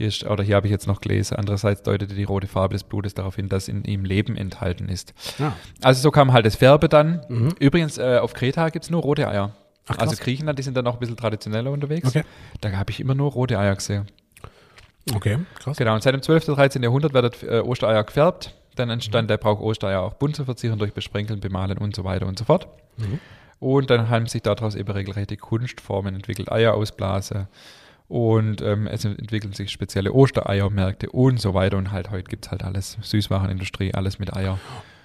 [0.00, 1.36] hier ist, oder hier habe ich jetzt noch gelesen.
[1.36, 5.12] Andererseits deutete die rote Farbe des Blutes darauf hin, dass in ihm Leben enthalten ist.
[5.38, 5.54] Ja.
[5.82, 7.20] Also so kam halt das Färbe dann.
[7.28, 7.54] Mhm.
[7.58, 9.52] Übrigens, äh, auf Kreta gibt es nur rote Eier.
[9.88, 12.08] Ach, also Griechenland, die sind dann noch ein bisschen traditioneller unterwegs.
[12.08, 12.22] Okay.
[12.62, 14.06] Da habe ich immer nur rote Eier gesehen.
[15.14, 15.76] Okay, krass.
[15.76, 16.46] Genau, und seit dem 12.
[16.46, 16.82] 13.
[16.82, 18.54] Jahrhundert werden äh, Ostereier gefärbt.
[18.76, 22.26] Dann entstand der Brauch Ostereier auch bunt zu verzieren durch Besprenkeln, Bemalen und so weiter
[22.26, 22.68] und so fort.
[22.96, 23.18] Mhm.
[23.58, 27.48] Und dann haben sich daraus eben regelrechte Kunstformen entwickelt, Eier ausblasen.
[28.10, 31.76] Und ähm, es entwickeln sich spezielle Ostereiermärkte und so weiter.
[31.76, 34.58] Und halt heute gibt es halt alles, Süßwarenindustrie, alles mit Eier.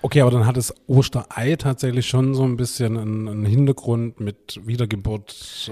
[0.06, 4.62] Okay, aber dann hat das Osterei tatsächlich schon so ein bisschen einen, einen Hintergrund mit
[4.64, 5.72] Wiedergeburt.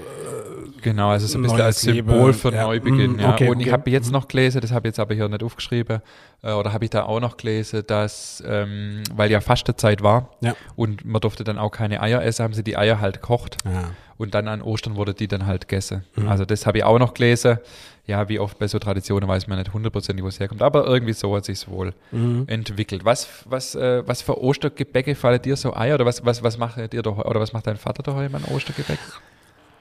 [0.81, 2.63] Genau, also so ein bisschen als Symbol Leben, für ja.
[2.63, 3.17] Neubeginn.
[3.17, 3.33] Mm, Ja.
[3.33, 3.73] okay, und ich okay.
[3.73, 6.01] habe jetzt noch gelesen, das habe ich jetzt aber hier nicht aufgeschrieben,
[6.41, 10.55] äh, oder habe ich da auch noch gelesen, dass, ähm, weil ja Fastenzeit war Ja.
[10.75, 13.91] und man durfte dann auch keine Eier essen, haben sie die Eier halt gekocht Ja.
[14.17, 16.05] und dann an Ostern wurde die dann halt gegessen.
[16.15, 16.27] Mhm.
[16.27, 17.59] Also das habe ich auch noch gelesen.
[18.05, 21.13] Ja, wie oft bei so Traditionen weiß man nicht hundertprozentig, wo es herkommt, aber irgendwie
[21.13, 22.43] so hat sich wohl Mhm.
[22.47, 23.05] entwickelt.
[23.05, 26.77] Was, was, äh, was für Ostergebäcke fallen dir so Eier oder was, was, was macht
[26.93, 28.99] ihr da, oder was macht dein Vater daheim an Ostergebäck?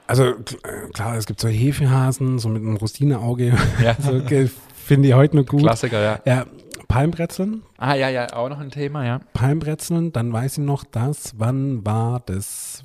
[0.07, 0.33] Also äh,
[0.93, 3.53] klar, es gibt so Hefehasen, so mit einem Rostineauge.
[3.83, 3.95] Ja.
[3.99, 4.21] so,
[4.85, 5.61] Finde ich heute noch gut.
[5.61, 6.19] Klassiker, ja.
[6.25, 6.45] Ja,
[6.87, 7.63] Palmbrezeln.
[7.77, 9.19] Ah, ja, ja, auch noch ein Thema, ja.
[9.33, 12.83] Palmbrezeln, dann weiß ich noch, das, wann war das?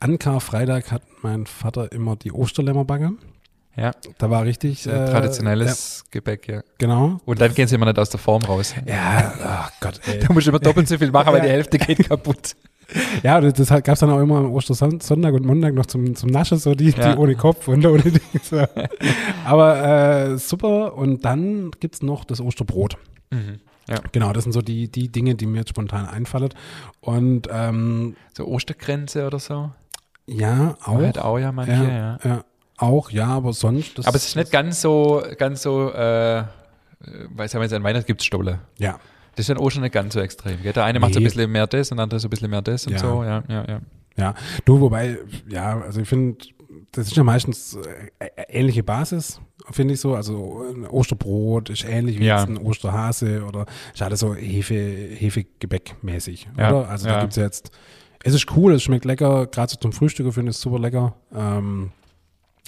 [0.00, 3.12] An Karfreitag hat mein Vater immer die Osterlämmerbacke.
[3.74, 4.86] Ja, Da war richtig.
[4.86, 6.56] äh, traditionelles Gebäck, ja.
[6.56, 7.20] Ja, genau.
[7.24, 8.74] Und dann gehen sie immer nicht aus der Form raus.
[8.86, 10.18] Ja, ach Gott, ey.
[10.26, 11.52] Da musst du immer doppelt so viel machen, weil die Ja.
[11.54, 12.54] Hälfte geht kaputt.
[13.22, 16.28] Ja, das, das gab es dann auch immer am Ostersonntag und Montag noch zum, zum
[16.28, 17.14] Naschen, so die, Ja.
[17.14, 18.20] die ohne Kopf und ohne Ding.
[18.42, 18.66] So.
[19.46, 19.82] Aber
[20.32, 20.94] äh, super.
[20.94, 22.98] Und dann gibt es noch das Osterbrot.
[23.30, 23.60] Mhm.
[23.88, 23.96] Ja.
[24.12, 26.50] Genau, das sind so die, die Dinge, die mir jetzt spontan einfallen.
[27.00, 29.70] Und ähm, So Ostergrenze oder so.
[30.26, 30.88] ja, auch.
[30.88, 30.98] Auch.
[30.98, 32.18] Halt auch ja manche, ja, ja.
[32.22, 32.44] ja.
[32.82, 33.96] Auch, ja, aber sonst.
[33.98, 36.44] Das, Aber es ist nicht ganz so, ganz so, äh,
[37.30, 38.58] weil sagen wir jetzt an Weihnachten gibt es Stolle.
[38.78, 38.98] Ja,
[39.34, 40.60] Das ist dann Ostern nicht ganz so extrem.
[40.62, 40.72] Gell?
[40.72, 41.28] Der eine macht so ein Nee.
[41.30, 42.98] bisschen mehr das und der andere so ein bisschen mehr das und Ja.
[42.98, 43.22] so.
[43.24, 43.80] Ja, ja, ja.
[44.16, 44.34] ja.
[44.64, 45.16] Du, wobei,
[45.48, 46.36] ja, also ich finde,
[46.92, 49.40] das ist ja meistens äh, ä- ähnliche Basis,
[49.70, 50.14] finde ich so.
[50.14, 52.40] Also ein Osterbrot ist ähnlich wie Ja.
[52.40, 53.64] jetzt ein Osterhase oder
[53.94, 54.74] ist alles so Hefe,
[55.54, 56.88] Hefegebäck-mäßig, Ja, oder?
[56.88, 57.20] Also da ja.
[57.20, 57.70] gibt's ja jetzt,
[58.24, 61.14] es ist cool, es schmeckt lecker, gerade so zum Frühstück, ich finde es super lecker.
[61.34, 61.90] Ähm,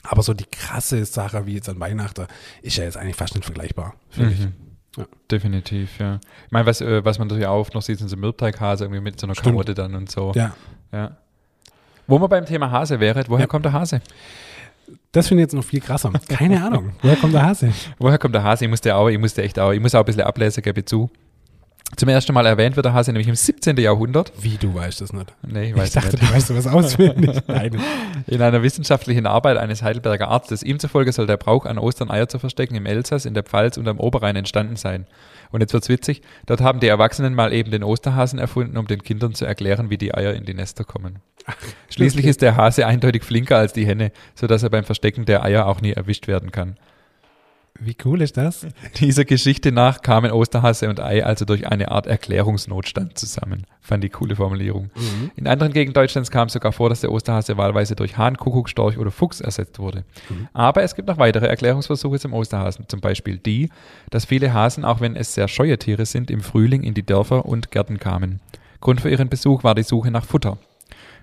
[0.04, 2.26] aber so die krasse Sache wie jetzt an Weihnachten
[2.62, 4.40] ist ja jetzt eigentlich fast nicht vergleichbar, finde ich.
[4.40, 4.52] Mhm.
[4.96, 5.04] Ja.
[5.30, 6.20] Definitiv, ja.
[6.46, 9.18] Ich meine, was, äh, was man natürlich auch noch sieht, sind so Mürbteighase irgendwie mit
[9.18, 9.54] so einer Stimmt.
[9.54, 10.32] Karotte dann und so.
[10.36, 10.54] Ja,
[10.92, 11.16] Ja.
[12.06, 13.46] Wo man beim Thema Hase wäre, woher Ja.
[13.46, 14.00] kommt der Hase?
[15.12, 16.12] das finde ich jetzt noch viel krasser.
[16.28, 17.72] Keine Ahnung, woher kommt der Hase?
[17.98, 18.64] Woher kommt der Hase?
[18.64, 20.86] Ich musste auch, ich musste echt auch, ich muss auch ein bisschen ablesen, gebe ich
[20.86, 21.10] zu.
[21.96, 23.76] Zum ersten Mal erwähnt wird der Hase nämlich im 17.
[23.76, 24.32] Jahrhundert.
[24.40, 25.32] Wie, du weißt das nicht?
[25.46, 26.22] Nee, ich weiß Ich dachte, nicht.
[26.22, 27.36] du weißt was auswendig.
[27.46, 27.80] Nein.
[28.26, 30.62] In einer wissenschaftlichen Arbeit eines Heidelberger Arztes.
[30.62, 33.76] Ihm zufolge soll der Brauch, an Ostern Eier zu verstecken, im Elsass, in der Pfalz
[33.76, 35.06] und am Oberrhein entstanden sein.
[35.52, 39.02] Und jetzt wird's witzig, dort haben die Erwachsenen mal eben den Osterhasen erfunden, um den
[39.02, 41.20] Kindern zu erklären, wie die Eier in die Nester kommen.
[41.90, 45.66] Schließlich ist der Hase eindeutig flinker als die Henne, sodass er beim Verstecken der Eier
[45.66, 46.76] auch nie erwischt werden kann.
[47.80, 48.66] Wie cool ist das?
[49.00, 53.66] Dieser Geschichte nach kamen Osterhase und Ei also durch eine Art Erklärungsnotstand zusammen.
[53.80, 54.90] Fand die coole Formulierung.
[55.34, 58.68] In anderen Gegenden Deutschlands kam es sogar vor, dass der Osterhase wahlweise durch Hahn, Kuckuck,
[58.68, 60.04] Storch oder Fuchs ersetzt wurde.
[60.52, 62.86] Aber es gibt noch weitere Erklärungsversuche zum Osterhasen.
[62.88, 63.70] Zum Beispiel die,
[64.08, 67.44] dass viele Hasen, auch wenn es sehr scheue Tiere sind, im Frühling in die Dörfer
[67.44, 68.40] und Gärten kamen.
[68.80, 70.58] Grund für ihren Besuch war die Suche nach Futter.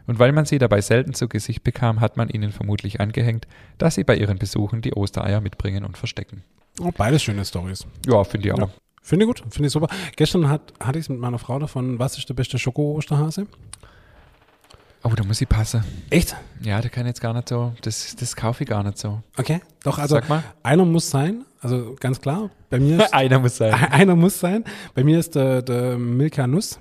[0.07, 3.95] Und weil man sie dabei selten zu Gesicht bekam, hat man ihnen vermutlich angehängt, dass
[3.95, 6.43] sie bei ihren Besuchen die Ostereier mitbringen und verstecken.
[6.79, 7.85] Oh, beides schöne Stories.
[8.07, 8.59] Ja, finde ich auch.
[8.59, 8.69] Ja.
[9.03, 9.87] Finde ich gut, finde ich super.
[10.15, 13.47] Gestern hat, hatte ich es mit meiner Frau davon, was ist der beste Schoko-Osterhase?
[15.03, 15.83] Oh, da muss ich passen.
[16.11, 16.35] Echt?
[16.61, 19.23] Ja, der kann jetzt gar nicht so, das, das kaufe ich gar nicht so.
[19.35, 19.61] Okay.
[19.83, 20.43] Doch, also Sag mal.
[20.61, 22.51] einer muss sein, also ganz klar.
[22.69, 23.73] Bei mir ist, Einer muss sein.
[23.91, 24.63] einer muss sein.
[24.93, 26.79] Bei mir ist der, der Milka Nuss.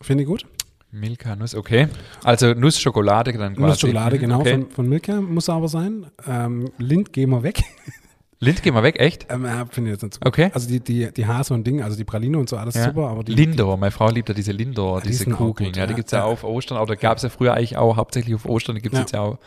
[0.00, 0.46] Finde ich gut.
[0.90, 1.88] Milka Nuss, okay.
[2.24, 3.60] Also Nussschokolade dann quasi.
[3.68, 4.52] Nussschokolade, Mhm, genau, Okay.
[4.52, 6.06] von, von Milka muss er aber sein.
[6.26, 7.62] Ähm, Lind gehen wir weg.
[8.40, 9.26] Lind, geh mal weg, echt?
[9.30, 10.28] ähm, äh, Finde ich jetzt nicht so gut.
[10.28, 10.50] Okay.
[10.54, 12.84] Also die, die, die Hase und Ding, also die Praline und so, alles Ja.
[12.84, 15.70] super, aber die, Lindor, meine Frau liebt ja diese Lindor, die diese sind auch Kugeln.
[15.70, 15.96] gut, ja, die ja.
[15.96, 16.24] gibt's ja, Ja.
[16.24, 19.00] auf Ostern, oder gab's ja früher eigentlich auch hauptsächlich auf Ostern, die gibt's Ja.
[19.02, 19.38] jetzt ja auch,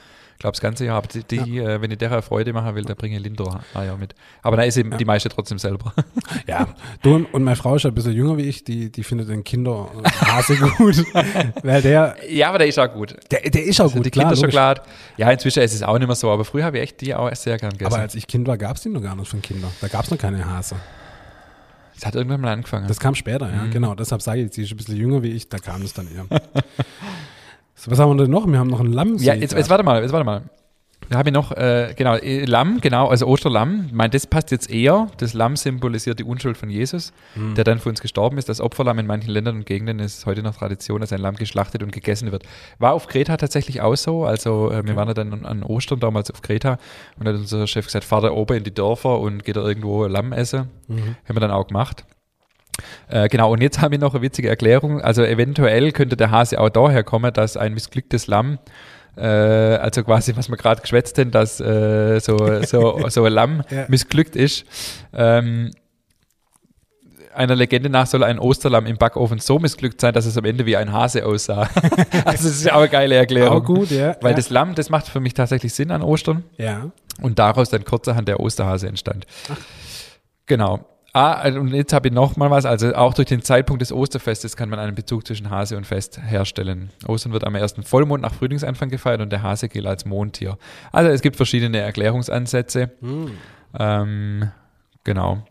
[0.41, 0.97] glaube das ganze Jahr.
[0.97, 4.13] Aber die, die äh, wenn ich der Freude machen will, dann bringe ich Lindor-Eier mit.
[4.41, 5.93] Aber da ist eben die meiste trotzdem selber.
[6.47, 6.67] Ja,
[7.03, 9.43] du und, meine Frau ist ja ein bisschen jünger wie ich, die, die findet den
[9.43, 11.03] Kinderhase gut.
[11.63, 13.15] Weil der, ja, aber der ist auch gut.
[13.29, 14.31] der, der ist auch Also gut, die klar.
[14.31, 14.81] Kinderschokolade.
[15.17, 17.33] Ja, inzwischen ist es auch nicht mehr so, aber früher habe ich echt die auch
[17.35, 17.93] sehr gern gegessen.
[17.93, 19.67] Aber als ich Kind war, gab es die noch gar nicht von Kinder.
[19.81, 20.75] Da gab es noch keine Hase.
[21.95, 22.87] das hat irgendwann mal angefangen.
[22.87, 23.71] Das kam später, ja, Mhm.
[23.71, 23.93] genau.
[23.95, 26.25] Deshalb sage ich, sie ist ein bisschen jünger wie ich, da kam es dann eher.
[27.89, 28.45] was haben wir denn noch?
[28.47, 29.17] Wir haben noch ein Lamm.
[29.17, 30.43] Ja, jetzt, jetzt warte mal, jetzt warte mal.
[31.09, 33.85] Da habe ich noch, äh, genau, äh, Lamm, genau, also Osterlamm.
[33.87, 35.07] Ich meine, das passt jetzt eher.
[35.17, 37.55] Das Lamm symbolisiert die Unschuld von Jesus, Hm.
[37.55, 38.47] der dann für uns gestorben ist.
[38.47, 41.81] Das Opferlamm in manchen Ländern und Gegenden ist heute noch Tradition, dass ein Lamm geschlachtet
[41.83, 42.43] und gegessen wird.
[42.79, 44.23] War auf Kreta tatsächlich auch so.
[44.25, 46.77] Also äh, wir waren ja dann an- Ostern damals auf Kreta
[47.19, 50.05] und hat unser Chef gesagt, fahr da oben in die Dörfer und geht da irgendwo
[50.05, 50.69] Lamm essen.
[50.87, 51.15] Mhm.
[51.27, 52.05] Haben wir dann auch gemacht.
[53.09, 55.01] Äh, genau, und jetzt haben wir noch eine witzige Erklärung.
[55.01, 58.59] Also eventuell könnte der Hase auch daher kommen, dass ein missglücktes Lamm,
[59.17, 63.63] äh, also quasi, was wir gerade geschwätzt haben, dass äh, so, so, so ein Lamm
[63.69, 63.85] Ja.
[63.87, 64.65] missglückt ist.
[65.13, 65.71] Ähm,
[67.33, 70.65] einer Legende nach soll ein Osterlamm im Backofen so missglückt sein, dass es am Ende
[70.65, 71.61] wie ein Hase aussah.
[72.25, 73.61] also das ist ja auch eine geile Erklärung.
[73.61, 74.15] Auch gut, ja.
[74.21, 74.37] Weil ja.
[74.37, 76.43] das Lamm, das macht für mich tatsächlich Sinn an Ostern.
[76.57, 76.91] Ja.
[77.21, 79.25] Und daraus dann kurzerhand der Osterhase entstand.
[80.45, 80.85] Genau.
[81.13, 82.65] Ah, also und jetzt habe ich noch mal was.
[82.65, 86.21] Also auch durch den Zeitpunkt des Osterfestes kann man einen Bezug zwischen Hase und Fest
[86.23, 86.89] herstellen.
[87.05, 90.57] Ostern wird am ersten Vollmond nach Frühlingsanfang gefeiert und der Hase gilt als Mondtier.
[90.91, 92.91] Also es gibt verschiedene Erklärungsansätze.
[93.01, 93.31] Hm.
[93.77, 94.51] Ähm,
[95.03, 95.43] genau.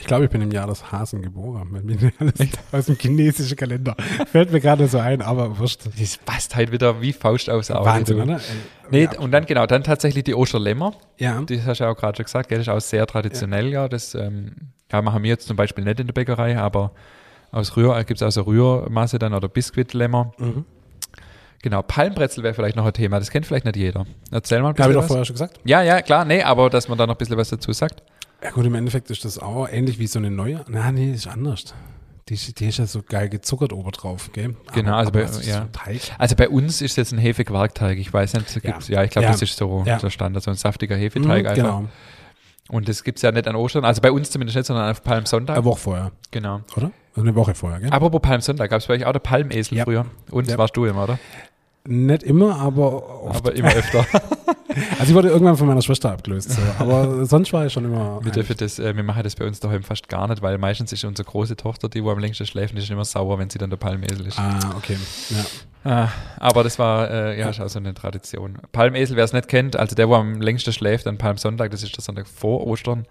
[0.00, 1.68] Ich glaube, ich bin im Jahr des Hasen geboren.
[1.70, 2.34] Wenn mir alles
[2.72, 3.94] aus dem chinesischen Kalender.
[4.32, 5.82] Fällt mir gerade so ein, aber wurscht.
[5.98, 7.84] Das passt halt wieder wie Faust aufs Auge.
[7.84, 8.22] Wahnsinn, du.
[8.22, 8.40] oder?
[8.90, 9.18] Nee, ja.
[9.18, 10.94] und dann genau, dann tatsächlich die Osterlämmer.
[11.18, 11.42] Ja.
[11.42, 12.58] Das hast du ja auch gerade schon gesagt, gell?
[12.58, 13.88] das ist auch sehr traditionell, ja.
[13.88, 14.52] Das ähm,
[14.90, 16.92] ja, machen wir jetzt zum Beispiel nicht in der Bäckerei, aber
[17.52, 20.32] aus Rühr gibt es auch so Rührmasse dann oder Biskuitlämmer.
[20.38, 20.64] Mhm.
[21.62, 24.06] Genau, Palmbrezel wäre vielleicht noch ein Thema, das kennt vielleicht nicht jeder.
[24.30, 25.60] Erzähl mal ein Habe bisschen ich doch vorher schon gesagt.
[25.64, 28.02] Ja, ja, klar, nee, aber dass man da noch ein bisschen was dazu sagt.
[28.42, 30.64] Ja gut, im Endeffekt ist das auch ähnlich wie so eine neue.
[30.68, 31.74] Na, nee, ist anders.
[32.28, 34.54] Die, ist- die ist ja so geil gezuckert obendrauf, gell?
[34.72, 35.28] Genau, also bei- ja.
[35.28, 36.12] so.
[36.18, 38.60] Also bei uns ist jetzt ein Hefequarkteig, ich weiß nicht, Ja.
[38.60, 39.02] gibt's, ja.
[39.02, 39.32] ich glaube, Ja.
[39.32, 39.98] das ist so Ja.
[39.98, 41.54] der Standard, so ein saftiger Hefeteig Mhm, einfach.
[41.54, 41.84] genau.
[42.68, 45.02] Und das gibt es ja nicht an Ostern, also bei uns zumindest nicht, sondern auf
[45.02, 45.56] Palmsonntag.
[45.56, 46.60] Eine Woche vorher, genau.
[46.76, 46.92] oder?
[47.16, 47.90] Also eine Woche vorher, gell?
[47.90, 50.06] Apropos Palmsonntag, gab es bei euch auch der Palmesel früher?
[50.30, 51.18] Und warst du immer, oder?
[51.84, 53.36] Nicht immer, aber oft.
[53.38, 54.06] Aber immer öfter.
[54.98, 56.50] Also ich wurde irgendwann von meiner Schwester abgelöst.
[56.50, 56.62] So.
[56.78, 58.20] Aber sonst war ich schon immer.
[58.22, 60.92] Wir, dürfen das, äh, wir machen das bei uns daheim fast gar nicht, weil meistens
[60.92, 63.58] ist unsere große Tochter, die wo am längsten schläft, die ist immer sauer, wenn sie
[63.58, 64.38] dann der Palmesel ist.
[64.38, 64.96] Ah, okay.
[65.30, 65.44] Ja.
[65.82, 68.58] Ah, aber das war äh, ja auch so eine Tradition.
[68.72, 71.96] Palmesel, wer es nicht kennt, also der, wo am längsten schläft, an Palmsonntag, das ist
[71.96, 73.06] der Sonntag vor Ostern,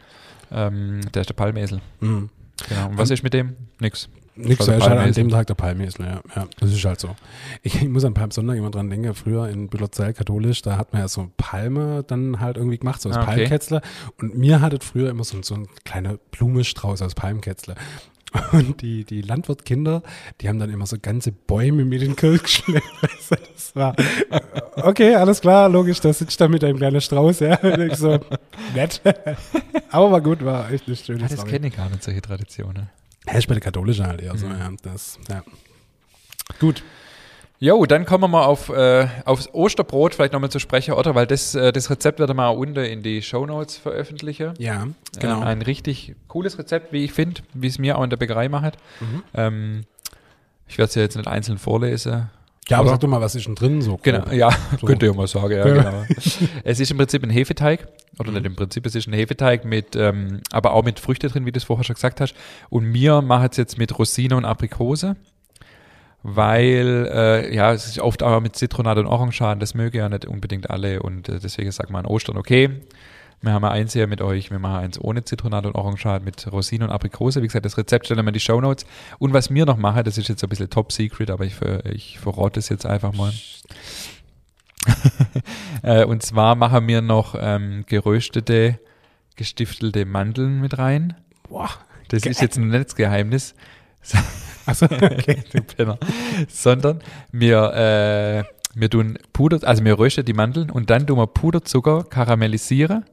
[0.51, 1.81] ähm, der ist der Palmesel.
[1.99, 2.29] Mhm.
[2.67, 2.89] Genau.
[2.89, 3.55] Und was ist mit dem?
[3.79, 4.09] Nix.
[4.35, 6.21] Nix, Also er ist halt an dem Tag der Palmesel, ja.
[6.35, 6.47] ja.
[6.59, 7.15] Das ist halt so.
[7.61, 11.01] Ich, ich muss an Palmsonntag immer dran denken, früher in Bühlerzell katholisch, da hat man
[11.01, 13.35] ja so Palme dann halt irgendwie gemacht, so aus Ah, okay.
[13.35, 13.81] Palmkätzle.
[14.17, 17.75] Und mir hattet früher immer so, so ein kleiner Blumenstrauß aus Palmkätzle.
[18.51, 20.03] Und die, die Landwirtkinder,
[20.39, 22.85] die haben dann immer so ganze Bäume mit in den Kirch geschleppt.
[23.01, 23.95] Also Das war,
[24.77, 27.55] okay, alles klar, logisch, da sitzt da mit einem kleinen Strauß, ja.
[27.61, 28.19] Und ich so,
[28.75, 29.01] nett.
[29.89, 32.89] Aber war gut, war echt eine schöne Ah, das kenne ich gar nicht, solche Traditionen.
[33.27, 34.59] Ja, ist bei der katholischen halt eher so, Mhm.
[34.59, 34.71] ja.
[34.83, 35.43] Das, ja.
[36.59, 36.83] Gut.
[37.61, 41.13] Jo, dann kommen wir mal auf, äh, aufs Osterbrot vielleicht nochmal zu sprechen, oder?
[41.13, 44.53] Weil das, äh, das Rezept ich mal unten in die Shownotes veröffentlichen.
[44.57, 44.87] Ja,
[45.19, 45.41] genau.
[45.41, 48.47] Äh, ein richtig cooles Rezept, wie ich finde, wie es mir auch in der Bäckerei
[48.47, 48.77] macht.
[49.01, 49.23] Mhm.
[49.33, 49.81] Ähm,
[50.67, 52.29] ich werde es ja jetzt nicht einzeln vorlesen.
[52.69, 52.91] ja, aber oder?
[52.91, 53.99] sag doch mal, was ist denn drin so?
[54.03, 54.33] Genau, grob?
[54.33, 54.87] ja, So.
[54.87, 55.73] könnt ihr ja mal sagen, ja, Ja.
[55.73, 56.03] genau.
[56.63, 59.97] es ist im Prinzip ein Hefeteig, oder nicht im Prinzip, es ist ein Hefeteig mit,
[59.97, 62.35] ähm, aber auch mit Früchte drin, wie du es vorher schon gesagt hast.
[62.69, 65.17] Und wir machen es jetzt mit Rosine und Aprikose,
[66.23, 70.25] weil, äh, ja, es ist oft auch mit Zitronat und Orangenschalen, das mögen ja nicht
[70.25, 72.81] unbedingt alle und äh, deswegen sagt man an Ostern, okay,
[73.41, 76.51] wir haben ja eins hier mit euch, wir machen eins ohne Zitronat und Orangenschalen mit
[76.51, 77.41] Rosine und Aprikose.
[77.41, 78.85] Wie gesagt, das Rezept stellen wir in die Shownotes.
[79.17, 81.55] Und was wir noch machen, das ist jetzt so ein bisschen top secret, aber ich,
[81.85, 83.31] ich verrate es jetzt einfach mal.
[85.83, 88.79] äh, und zwar machen wir noch ähm, geröstete,
[89.37, 91.15] gestiftelte Mandeln mit rein.
[91.47, 91.69] Boah.
[92.09, 93.55] Das ist jetzt ein Netzgeheimnis.
[94.69, 95.43] Achso, okay.
[95.51, 95.97] du Penner.
[96.47, 96.99] Sondern
[97.31, 98.43] wir, äh,
[98.75, 103.05] wir tun Puder, also wir rösten die Mandeln und dann tun wir Puderzucker karamellisieren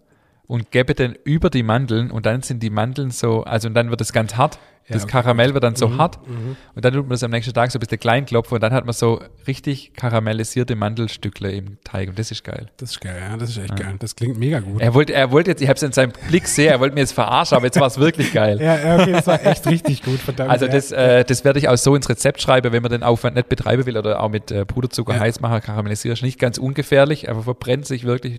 [0.47, 3.91] und gebe dann über die Mandeln und dann sind die Mandeln so, also und dann
[3.91, 4.59] wird es ganz hart.
[4.89, 5.07] Ja, das.
[5.09, 6.57] Karamell wird dann so Mhm, hart mhm.
[6.77, 8.73] und dann tut man das am nächsten Tag so ein bisschen klein klopfen und dann
[8.73, 12.67] hat man so richtig karamellisierte Mandelstückle im Teig und das ist geil.
[12.77, 13.97] Das ist geil, ja, das ist echt geil.
[13.99, 14.81] Das klingt mega gut.
[14.81, 17.01] Er wollte, er wollte jetzt, ich habe es in seinem Blick sehr, er wollte mir
[17.01, 18.61] jetzt verarschen, aber jetzt war es wirklich geil.
[18.67, 20.51] Ja, ja, okay, das war echt richtig gut, verdammt.
[20.51, 20.73] Also ja.
[20.73, 23.49] das, äh, das werde ich auch so ins Rezept schreiben, wenn man den Aufwand nicht
[23.49, 25.21] betreiben will oder auch mit äh, Puderzucker Ja.
[25.21, 28.39] heiß machen, karamellisieren, ist nicht ganz ungefährlich, aber verbrennt sich wirklich.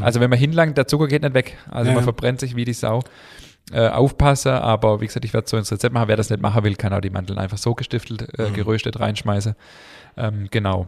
[0.00, 1.56] Also wenn man hinlangt, der Zucker geht nicht weg.
[1.70, 1.88] Also Mhm.
[1.88, 1.94] Ja.
[1.96, 3.02] man verbrennt sich wie die Sau.
[3.72, 6.06] Äh, aufpassen, aber wie gesagt, ich werde so ins Rezept machen.
[6.06, 8.44] Wer das nicht machen will, kann auch die Mandeln einfach so gestiftelt, Mhm.
[8.44, 9.56] äh, geröstet reinschmeißen.
[10.16, 10.86] Ähm, genau.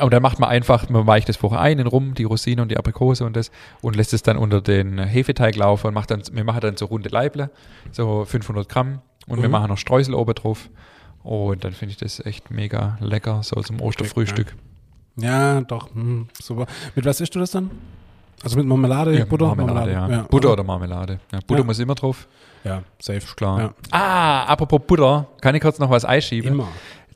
[0.00, 2.70] Und dann macht man einfach, man weicht das vorher ein in Rum, die Rosine und
[2.70, 3.50] die Aprikose und das
[3.82, 6.86] und lässt es dann unter den Hefeteig laufen und macht dann, wir machen dann so
[6.86, 7.50] runde Leible,
[7.90, 9.52] so 500 Gramm und wir Mhm.
[9.52, 10.70] machen noch Streusel oben drauf
[11.24, 14.54] und dann finde ich das echt mega lecker, so zum Osterfrühstück.
[15.16, 16.66] Ja, doch, hm, super.
[16.94, 17.70] Mit was isst du das dann?
[18.42, 19.54] Also mit Marmelade, Butter?
[19.54, 20.22] Marmelade, ja.
[20.22, 21.18] Butter oder Marmelade.
[21.32, 21.66] Ja, Butter Ja.
[21.66, 22.28] muss immer drauf,
[22.64, 23.18] Ja, safe.
[23.18, 23.60] ist klar.
[23.60, 23.74] Ja.
[23.90, 26.52] Ah, apropos Butter, kann ich kurz noch was einschieben?
[26.52, 26.68] Immer.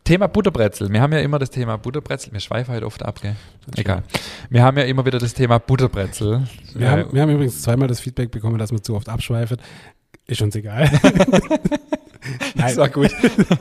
[0.04, 0.92] Thema Butterbrezel.
[0.92, 2.32] Wir haben ja immer das Thema Butterbrezel.
[2.32, 3.36] Wir schweifen halt oft ab, gell?
[3.76, 4.02] Egal.
[4.50, 6.42] Wir haben ja immer wieder das Thema Butterbrezel.
[6.74, 9.58] Wir, Äh, haben, wir haben übrigens zweimal das Feedback bekommen, dass wir zu oft abschweifen.
[10.26, 10.90] Ist uns egal.
[12.56, 13.10] Das war gut.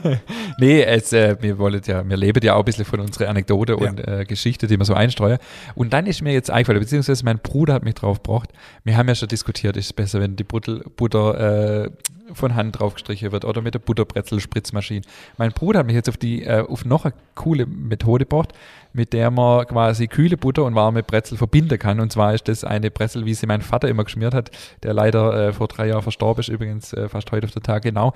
[0.58, 3.76] nee, es, äh, wir wollen ja, wir leben ja auch ein bisschen von unserer Anekdote
[3.80, 3.90] Ja.
[3.90, 5.38] und äh, Geschichte, die wir so einstreuen.
[5.74, 8.50] Und dann ist mir jetzt eingefallen, beziehungsweise mein Bruder hat mich drauf gebracht.
[8.84, 11.90] Wir haben ja schon diskutiert, ist es besser, wenn die Butter, Butter äh,
[12.34, 15.02] von Hand draufgestrichen wird oder mit der Butterbrezel-Spritzmaschine.
[15.38, 18.52] Mein Bruder hat mich jetzt auf die, äh, auf noch eine coole Methode gebracht,
[18.92, 22.00] mit der man quasi kühle Butter und warme Brezel verbinden kann.
[22.00, 24.50] Und zwar ist das eine Brezel, wie sie mein Vater immer geschmiert hat,
[24.82, 27.82] der leider äh, vor drei Jahren verstorben ist, übrigens äh, fast heute auf der Tag
[27.82, 28.12] genau.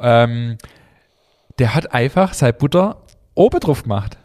[0.00, 0.58] Ähm,
[1.58, 3.02] der hat einfach seine Butter
[3.34, 4.16] oben drauf gemacht.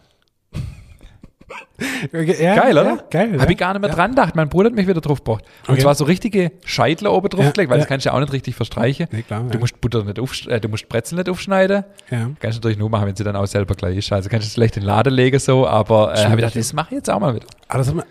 [2.40, 2.90] Ja, Geil, oder?
[2.90, 3.34] Ja, geil.
[3.34, 3.50] Habe ja.
[3.50, 4.36] ich gar nicht mehr dran gedacht.
[4.36, 5.44] Mein Bruder hat mich wieder drauf gebracht.
[5.68, 5.82] Und Okay.
[5.82, 8.56] zwar so richtige Scheitler oben drauf gelegt, weil das kannst du ja auch nicht richtig
[8.56, 9.08] verstreichen.
[9.12, 9.44] Nee, klar.
[9.44, 11.84] Du musst Butter nicht aufsch äh, du musst Brezel nicht aufschneiden.
[12.10, 14.12] Kannst du natürlich nur machen, wenn sie dann auch selber gleich ist.
[14.12, 16.56] Also kannst du es vielleicht in den Laden legen so, aber äh, habe ich gedacht,
[16.56, 17.46] das mache ich jetzt auch mal wieder.
[17.68, 18.06] Aber, das hat man,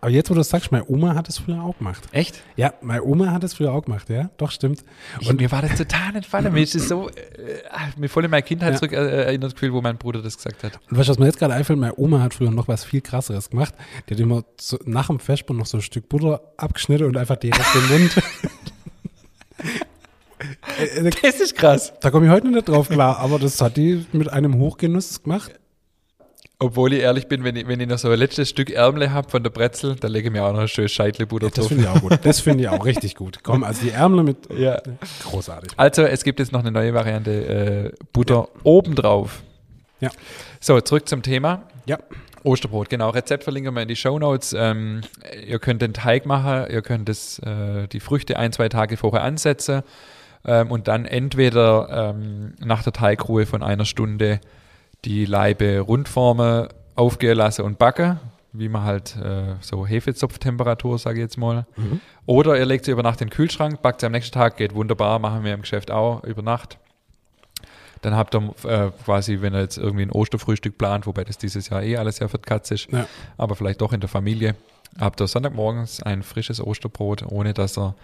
[0.00, 2.02] aber jetzt, wo du es sagst, meine Oma hat es früher auch gemacht.
[2.12, 2.42] Echt?
[2.56, 4.30] Ja, meine Oma hat es früher auch gemacht, ja.
[4.38, 4.82] Doch, stimmt.
[5.28, 6.52] Und mir war das total entfallen.
[6.52, 7.12] Mir ist es so, äh,
[7.70, 8.78] ach, mir voll in meine Kindheit Ja.
[8.78, 10.80] zurück äh, erinnert gefühlt, wo mein Bruder das gesagt hat.
[10.90, 11.78] Und weißt du, was mir jetzt gerade einfällt?
[11.78, 13.74] Meine Oma hat früher noch was viel krasseres gemacht.
[14.08, 17.36] Die hat immer so, nach dem Vesper noch so ein Stück Butter abgeschnitten und einfach
[17.36, 18.16] direkt den Mund.
[20.78, 21.92] Äh, äh, Das ist krass.
[22.00, 25.52] da komme ich heute nicht drauf klar, aber das hat die mit einem Hochgenuss gemacht.
[26.62, 29.28] Obwohl ich ehrlich bin, wenn ich, wenn ich noch so ein letztes Stück Ärmel habe
[29.30, 31.68] von der Brezel, dann lege ich mir auch noch ein schönes Scheitlebutter Das drauf.
[31.68, 32.18] finde ich auch gut.
[32.22, 33.38] Das finde ich auch richtig gut.
[33.42, 34.78] Komm, also die Ärmel mit Ja.
[35.24, 35.72] großartig.
[35.78, 39.42] Also, es gibt jetzt noch eine neue Variante, äh, Butter obendrauf.
[40.00, 40.10] Ja.
[40.60, 41.62] So, zurück zum Thema.
[41.86, 41.98] Ja.
[42.42, 43.10] Osterbrot, genau.
[43.10, 44.54] Rezept verlinken wir in die Show Notes.
[44.56, 45.00] Ähm,
[45.46, 49.22] ihr könnt den Teig machen, ihr könnt das, äh, die Früchte ein, zwei Tage vorher
[49.22, 49.82] ansetzen
[50.46, 54.40] ähm, und dann entweder ähm, nach der Teigruhe von einer Stunde
[55.04, 58.20] die Leibe rundformen, aufgehen lassen und backen,
[58.52, 61.66] wie man halt äh, so Hefezopftemperatur, sage ich jetzt mal.
[61.76, 62.00] Mhm.
[62.26, 64.74] Oder ihr legt sie über Nacht in den Kühlschrank, backt sie am nächsten Tag, geht
[64.74, 66.78] wunderbar, machen wir im Geschäft auch über Nacht.
[68.02, 71.68] Dann habt ihr äh, quasi, wenn ihr jetzt irgendwie ein Osterfrühstück plant, wobei das dieses
[71.68, 73.06] Jahr eh alles ja für die Katze ist, Ja.
[73.36, 74.54] aber vielleicht doch in der Familie,
[74.98, 77.94] habt ihr Sonntagmorgens ein frisches Osterbrot, ohne dass ihr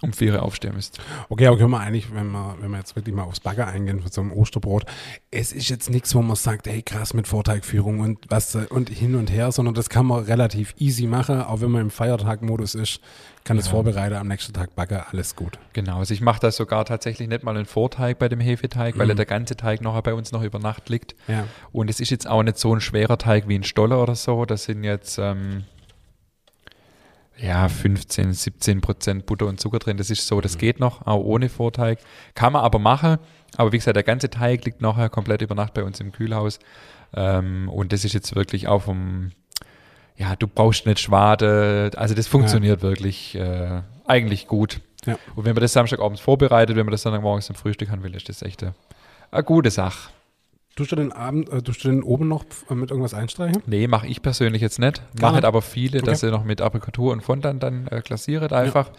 [0.00, 0.98] um vier aufstehen müsst.
[1.28, 4.00] Okay, aber können wir eigentlich, wenn wir, wenn wir jetzt wirklich mal aufs Bagger eingehen
[4.00, 4.84] für so ein Osterbrot,
[5.30, 9.14] es ist jetzt nichts, wo man sagt, hey krass mit Vorteigführung und was und hin
[9.16, 13.00] und her, sondern das kann man relativ easy machen, auch wenn man im Feiertagmodus ist,
[13.44, 13.72] kann das Ja.
[13.72, 15.58] vorbereiten, am nächsten Tag Bagger, alles gut.
[15.72, 19.06] Genau, also ich mache da sogar tatsächlich nicht mal einen Vorteig bei dem Hefeteig, weil
[19.06, 19.10] Mhm.
[19.10, 21.14] ja der ganze Teig noch bei uns noch über Nacht liegt.
[21.28, 21.44] Ja.
[21.72, 24.44] Und es ist jetzt auch nicht so ein schwerer Teig wie ein Stoller oder so.
[24.44, 25.64] Das sind jetzt ähm,
[27.40, 29.96] ja 15, 17 Prozent Butter und Zucker drin.
[29.96, 31.98] Das ist so, das geht noch, auch ohne Vorteig.
[32.34, 33.18] Kann man aber machen.
[33.56, 36.58] Aber wie gesagt, der ganze Teig liegt nachher komplett über Nacht bei uns im Kühlhaus.
[37.14, 39.30] Ähm, und das ist jetzt wirklich auch vom,
[40.16, 41.90] ja, du brauchst nicht Schwade.
[41.96, 44.80] Also das funktioniert wirklich äh, eigentlich gut.
[45.06, 45.18] Ja.
[45.36, 48.14] Und wenn man das Samstagabends vorbereitet, wenn man das dann morgens zum Frühstück haben will,
[48.14, 48.74] ist das echt eine,
[49.30, 50.10] eine gute Sache.
[50.78, 53.60] Tust du den Abend, äh, tust du den oben noch äh, mit irgendwas einstreichen?
[53.66, 55.02] Nee, mache ich persönlich jetzt nicht.
[55.16, 55.44] Gar Mache nicht?
[55.44, 56.26] aber viele, dass Okay.
[56.26, 58.90] sie noch mit Aprikotur und Fondant dann äh, glasiert einfach.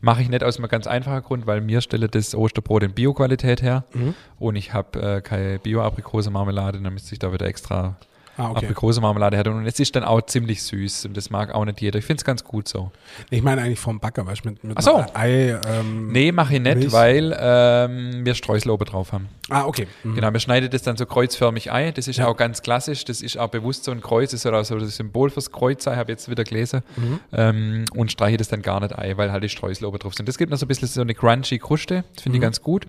[0.00, 3.60] Mache ich nicht aus einem ganz einfachen Grund, weil mir stelle das Osterbrot in Bio-Qualität
[3.60, 4.14] her Mhm.
[4.38, 7.96] und ich habe äh, keine Bio-Aprikose-Marmelade, dann müsste ich da wieder extra
[8.38, 8.66] Ah, okay.
[8.66, 9.56] Aprikose-Marmelade her tun.
[9.56, 11.98] Und es ist dann auch ziemlich süß und das mag auch nicht jeder.
[11.98, 12.90] Ich finde es ganz gut so.
[13.30, 14.96] Ich meine eigentlich vom Backer, weißt du, mit, mit Ach so.
[14.96, 15.58] einem Ei.
[15.66, 16.92] Ähm, Nee, mache ich nicht, Milch.
[16.92, 19.28] weil ähm, wir Streusel oben drauf haben.
[19.48, 19.86] Ah, okay.
[20.04, 20.16] Mhm.
[20.16, 21.94] Genau, wir schneiden das dann so kreuzförmig ein.
[21.94, 22.26] Das ist Ja.
[22.26, 23.04] auch ganz klassisch.
[23.06, 24.32] Das ist auch bewusst so ein Kreuz.
[24.32, 26.82] Das soll auch so das Symbol fürs Kreuz sein, habe ich jetzt wieder gelesen.
[26.96, 27.20] Mhm.
[27.32, 30.28] Ähm, und streiche das dann gar nicht ein, weil halt die Streusel oben drauf sind.
[30.28, 32.04] Das gibt noch so ein bisschen so eine crunchy Kruste.
[32.14, 32.42] Das finde ich Mhm.
[32.42, 32.86] ganz gut.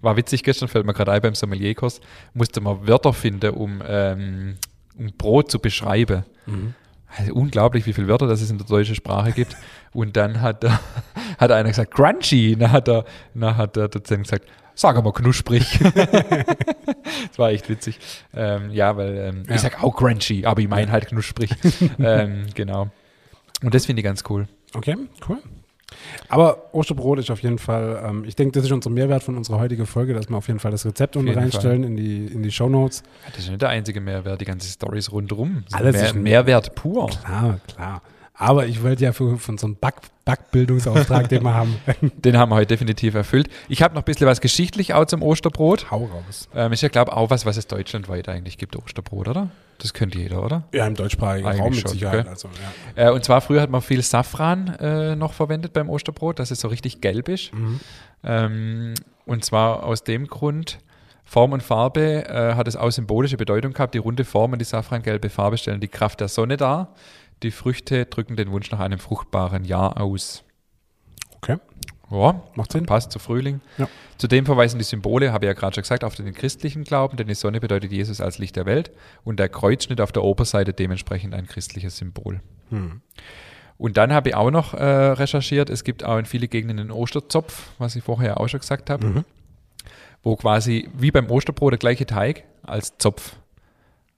[0.00, 2.00] War witzig gestern, fällt mir gerade ein beim Sommelierkurs,
[2.34, 4.56] musste man Wörter finden, um, ähm,
[4.98, 6.24] um Brot zu beschreiben.
[6.46, 6.74] Mhm.
[7.16, 9.56] Also unglaublich, wie viele Wörter das es in der deutschen Sprache gibt.
[9.92, 10.78] Und dann hat, der,
[11.38, 12.56] hat einer gesagt, crunchy.
[12.56, 15.78] Dann hat, der, dann hat der Dozent gesagt, sag mal knusprig.
[15.82, 17.98] das war echt witzig.
[18.34, 19.54] Ähm, ja, weil ähm, Ja.
[19.54, 21.50] ich sag auch crunchy, aber ich meine halt knusprig.
[21.98, 22.90] ähm, genau.
[23.62, 24.46] Und das finde ich ganz cool.
[24.74, 24.96] Okay,
[25.28, 25.38] cool.
[26.28, 29.58] Aber Osterbrot ist auf jeden Fall, ähm, ich denke, das ist unser Mehrwert von unserer
[29.58, 32.50] heutigen Folge, dass wir auf jeden Fall das Rezept unten reinstellen in die, in die
[32.50, 33.02] Shownotes.
[33.24, 35.64] Ja, Das ist nicht der einzige Mehrwert, die ganze Stories rundherum.
[35.72, 37.08] Alles Mehr, ist ein- Mehrwert pur.
[37.08, 38.02] Klar, klar.
[38.38, 42.50] Aber ich wollte ja für, von so einem Back, Backbildungsauftrag, den wir haben, Den haben
[42.50, 43.48] wir heute definitiv erfüllt.
[43.68, 45.90] Ich habe noch ein bisschen was geschichtlich auch zum Osterbrot.
[45.90, 46.48] hau raus.
[46.54, 49.50] Ähm, ist ja, glaube auch was, was es deutschlandweit eigentlich gibt, Osterbrot, oder?
[49.78, 50.64] Das kennt jeder, oder?
[50.72, 52.24] Ja, im deutschsprachigen Eigentlich Raum mit schon, Sicherheit.
[52.24, 52.32] gell?
[52.32, 52.48] Also,
[52.96, 53.08] ja.
[53.08, 56.60] Äh, und zwar früher hat man viel Safran äh, noch verwendet beim Osterbrot, dass es
[56.60, 57.52] so richtig gelb ist.
[57.52, 57.80] Mhm.
[58.22, 58.94] Ähm,
[59.26, 60.78] und zwar aus dem Grund,
[61.24, 63.94] Form und Farbe äh, hat es auch symbolische Bedeutung gehabt.
[63.94, 66.94] Die runde Form und die safrangelbe Farbe stellen die Kraft der Sonne dar.
[67.42, 70.44] Die Früchte drücken den Wunsch nach einem fruchtbaren Jahr aus.
[71.36, 71.56] Okay,
[72.10, 72.86] Ja, macht Sinn.
[72.86, 73.60] passt zu Frühling.
[73.76, 73.88] Ja.
[74.16, 77.28] Zudem verweisen die Symbole, habe ich ja gerade schon gesagt, auf den christlichen Glauben, denn
[77.28, 78.90] die Sonne bedeutet Jesus als Licht der Welt
[79.24, 82.40] und der Kreuzschnitt auf der Oberseite dementsprechend ein christliches Symbol.
[82.70, 83.02] Hm.
[83.76, 86.90] Und dann habe ich auch noch äh, recherchiert, es gibt auch in viele Gegenden einen
[86.90, 89.24] Osterzopf, was ich vorher auch schon gesagt habe, Mhm.
[90.24, 93.36] wo quasi wie beim Osterbrot der gleiche Teig als Zopf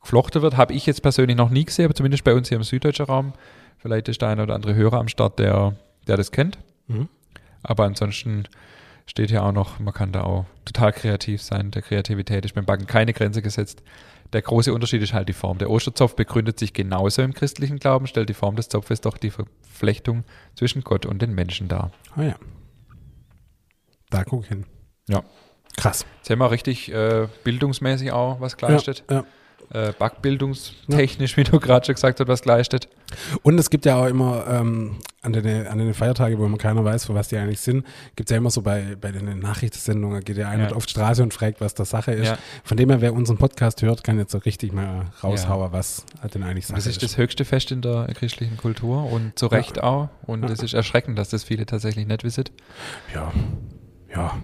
[0.00, 0.56] geflochten wird.
[0.56, 3.32] Habe ich jetzt persönlich noch nie gesehen, aber zumindest bei uns hier im süddeutschen Raum.
[3.78, 5.74] Vielleicht ist der eine oder andere Hörer am Start, der,
[6.06, 6.58] der das kennt.
[6.86, 7.08] Mhm.
[7.62, 8.44] Aber ansonsten
[9.06, 11.70] steht hier auch noch, man kann da auch total kreativ sein.
[11.70, 13.82] Der Kreativität ist beim Backen keine Grenze gesetzt.
[14.32, 15.58] Der große Unterschied ist halt die Form.
[15.58, 19.30] Der Osterzopf begründet sich genauso im christlichen Glauben, stellt die Form des Zopfes doch die
[19.30, 21.90] Verflechtung zwischen Gott und den Menschen dar.
[22.14, 22.34] Ah ja.
[24.10, 24.66] Da guck ich hin.
[25.08, 25.24] Ja.
[25.76, 26.06] Krass.
[26.18, 29.04] Jetzt haben wir richtig äh, bildungsmäßig auch was geleistet.
[29.08, 29.24] Ja, ja.
[29.72, 32.88] Äh, Backbildungstechnisch, wie du gerade schon gesagt hast, was geleistet.
[33.42, 36.84] Und es gibt ja auch immer ähm, an, den, an den Feiertagen, wo man keiner
[36.84, 37.84] weiß, für was die eigentlich sind,
[38.16, 40.74] gibt es ja immer so bei, bei den Nachrichtensendungen, geht ja einer Ja.
[40.76, 42.28] auf die Straße und fragt, was das Sache ist.
[42.28, 42.38] Ja.
[42.64, 45.72] Von dem her, wer unseren Podcast hört, kann jetzt so richtig mal raushauen, Ja.
[45.72, 49.46] was denn eigentlich Sache Das ist das höchste Fest in der christlichen Kultur und zu
[49.46, 50.08] Recht auch.
[50.26, 50.50] Und Ja.
[50.50, 52.44] es ist erschreckend, dass das viele tatsächlich nicht wissen.
[53.14, 53.32] Ja.
[54.12, 54.36] Ja.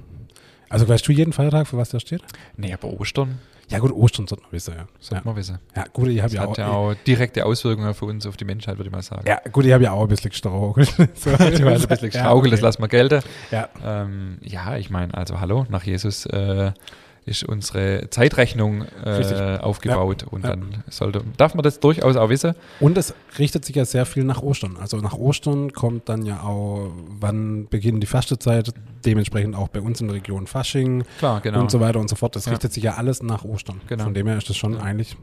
[0.69, 2.23] Also weißt du jeden Feiertag, für was der steht?
[2.57, 3.39] Nee, aber Ostern
[3.71, 4.87] Ja gut, Ostern sollte man wissen, ja.
[5.01, 5.59] sollte Ja, man wissen.
[5.75, 8.37] ja gut, ich habe Das ja hat auch, ja auch direkte Auswirkungen für uns auf
[8.37, 9.25] die Menschheit, würde ich mal sagen.
[9.27, 10.89] ja, gut, ich habe ja auch ein bisschen gestrauchelt.
[11.15, 11.31] so.
[11.31, 13.23] Du hast ein bisschen gestraugelt, das ja, lassen wir gelten.
[13.51, 13.69] ja.
[13.85, 16.73] Ähm, ja, ich meine, also hallo, nach Jesus äh,
[17.27, 20.51] ist unsere Zeitrechnung äh, aufgebaut und Ja.
[20.51, 22.55] dann sollte, darf man das durchaus auch wissen.
[22.81, 24.77] Und es richtet sich ja sehr viel nach Ostern.
[24.81, 28.73] Also nach Ostern kommt dann ja auch, wann beginnt die Fastenzeit,
[29.05, 31.61] dementsprechend auch bei uns in der Region Fasching Klar, genau.
[31.61, 32.37] und so weiter und so fort.
[32.37, 32.53] Das Ja.
[32.53, 33.81] richtet sich ja alles nach Ostern.
[33.89, 34.05] Genau.
[34.05, 34.81] Von dem her ist das schon Ja.
[34.83, 35.17] eigentlich,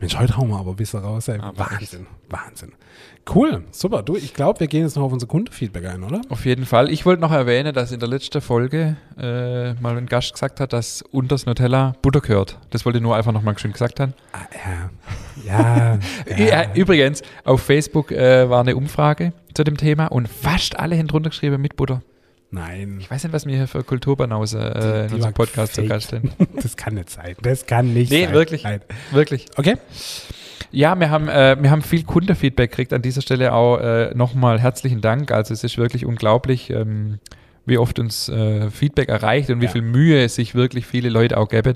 [0.00, 1.28] Mensch, heute hauen wir aber ein bisschen raus.
[1.28, 1.38] Ey.
[1.40, 2.72] Aber Wahnsinn, Wahnsinn.
[3.32, 4.02] Cool, super.
[4.02, 6.20] Du, ich glaube, wir gehen jetzt noch auf unser Kundenfeedback ein, oder?
[6.28, 6.90] Auf jeden Fall.
[6.90, 10.74] Ich wollte noch erwähnen, dass in der letzten Folge äh, mal ein Gast gesagt hat,
[10.74, 12.58] dass unters Nutella Butter gehört.
[12.70, 14.12] Das wollte ich nur einfach nochmal schön gesagt haben.
[14.32, 14.90] Ah, ja.
[16.36, 16.74] Ja, Ja.
[16.74, 21.30] übrigens, auf Facebook äh, war eine Umfrage zu dem Thema und fast alle haben drunter
[21.30, 22.02] geschrieben mit Butter.
[22.50, 22.98] Nein.
[23.00, 25.84] Ich weiß nicht, was mir hier für Kulturbanause äh, in Die unserem war Podcast zu.
[25.86, 26.30] Gast sind.
[26.62, 27.34] Das kann nicht sein.
[27.42, 28.34] Das kann nicht Nee, sein.
[28.34, 28.62] wirklich.
[28.64, 28.80] Nein.
[29.10, 29.46] Wirklich.
[29.56, 29.74] Okay.
[30.74, 32.92] Ja, wir haben, äh, wir haben viel Kundenfeedback gekriegt.
[32.92, 35.30] An dieser Stelle auch äh, nochmal herzlichen Dank.
[35.30, 37.18] Also es ist wirklich unglaublich, ähm,
[37.64, 39.70] wie oft uns äh, Feedback erreicht und wie Ja.
[39.70, 41.74] viel Mühe sich wirklich viele Leute auch geben.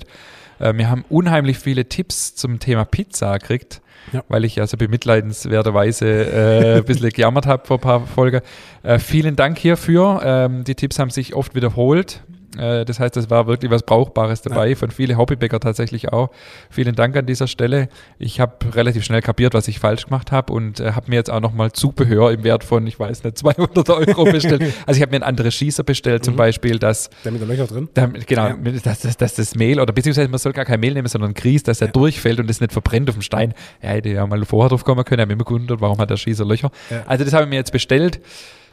[0.59, 3.81] Äh, wir haben unheimlich viele Tipps zum Thema Pizza gekriegt,
[4.11, 4.23] Ja.
[4.27, 8.41] weil ich ja so bemitleidenswerterweise äh, ein bisschen gejammert habe vor ein paar Folgen.
[8.83, 10.21] Äh, vielen Dank hierfür.
[10.25, 12.21] Ähm, die Tipps haben sich oft wiederholt.
[12.57, 16.29] Äh, das heißt, es war wirklich was Brauchbares dabei, von vielen Hobbybäcker tatsächlich auch.
[16.69, 17.89] Vielen Dank an dieser Stelle.
[18.17, 21.29] Ich habe relativ schnell kapiert, was ich falsch gemacht habe und äh, habe mir jetzt
[21.29, 24.61] auch nochmal Zubehör im Wert von, ich weiß nicht, 200 Euro bestellt.
[24.85, 27.67] also ich habe mir einen anderen Schießer bestellt, zum Beispiel, dass Der mit den Löcher
[27.67, 27.89] drin.
[27.93, 28.55] da, genau, Ja.
[28.83, 31.63] dass, dass, dass das Mehl oder beziehungsweise man soll gar kein Mehl nehmen, sondern Grieß,
[31.63, 33.53] dass er durchfällt und es nicht verbrennt auf dem Stein.
[33.81, 36.45] Ja, hätte ja mal vorher drauf kommen können, habe immer gewundert, warum hat der Schießer
[36.45, 36.71] Löcher.
[36.89, 37.03] Ja.
[37.05, 38.19] Also das habe ich mir jetzt bestellt.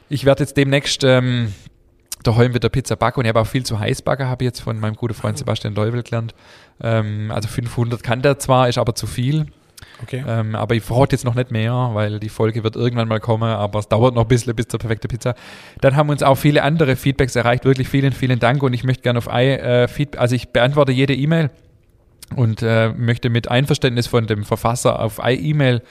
[0.08, 1.52] Ich werde jetzt demnächst ähm,
[2.26, 4.60] daheim wieder Pizza backen und ich habe auch viel zu heiß backen, habe ich jetzt
[4.60, 6.34] von meinem guten Freund Sebastian Deuvel gelernt.
[6.80, 9.46] Ähm, also 500 kann der zwar, ist aber zu viel.
[10.02, 10.24] Okay.
[10.26, 13.48] Ähm, aber ich verrate jetzt noch nicht mehr, weil die Folge wird irgendwann mal kommen,
[13.48, 15.34] aber es dauert noch ein bisschen bis zur perfekte Pizza.
[15.80, 17.64] Dann haben uns auch viele andere Feedbacks erreicht.
[17.64, 20.92] Wirklich vielen, vielen Dank und ich möchte gerne auf ein äh, Feedback, also ich beantworte
[20.92, 21.50] jede E-Mail
[22.34, 25.82] und äh, möchte mit Einverständnis von dem Verfasser auf ein E-Mail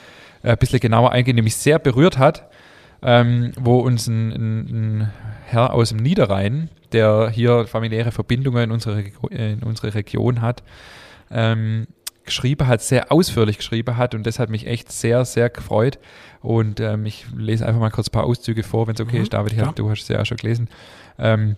[0.44, 2.50] äh, ein bisschen genauer eingehen, die mich sehr berührt hat,
[3.02, 4.60] ähm, wo uns ein, ein,
[5.02, 5.14] ein
[5.46, 10.64] Herr aus dem Niederrhein, der hier familiäre Verbindungen in unsere, in unsere Region hat,
[11.32, 11.88] ähm,
[12.26, 16.00] geschrieben hat, sehr ausführlich geschrieben hat und das hat mich echt sehr, sehr gefreut.
[16.42, 19.24] Und ähm, ich lese einfach mal kurz ein paar Auszüge vor, wenn es okay Mhm,
[19.24, 20.70] ist, David, ich hab, du hast es ja auch schon gelesen.
[21.20, 21.58] Ähm,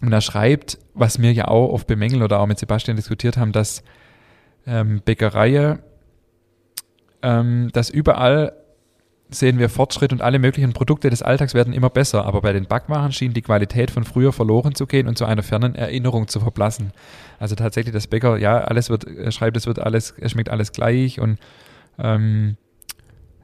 [0.00, 3.52] und er schreibt, was wir ja auch oft bemängeln oder auch mit Sebastian diskutiert haben,
[3.52, 3.82] dass
[4.66, 5.80] ähm, Bäckereien,
[7.22, 8.54] ähm, dass überall
[9.30, 12.66] sehen wir Fortschritt und alle möglichen Produkte des Alltags werden immer besser, aber bei den
[12.66, 16.40] Backwaren schien die Qualität von früher verloren zu gehen und zu einer fernen Erinnerung zu
[16.40, 16.92] verblassen.
[17.38, 20.72] Also tatsächlich das Bäcker, ja, alles wird, er schreibt, es wird alles, es schmeckt alles
[20.72, 21.38] gleich und
[21.98, 22.56] ähm,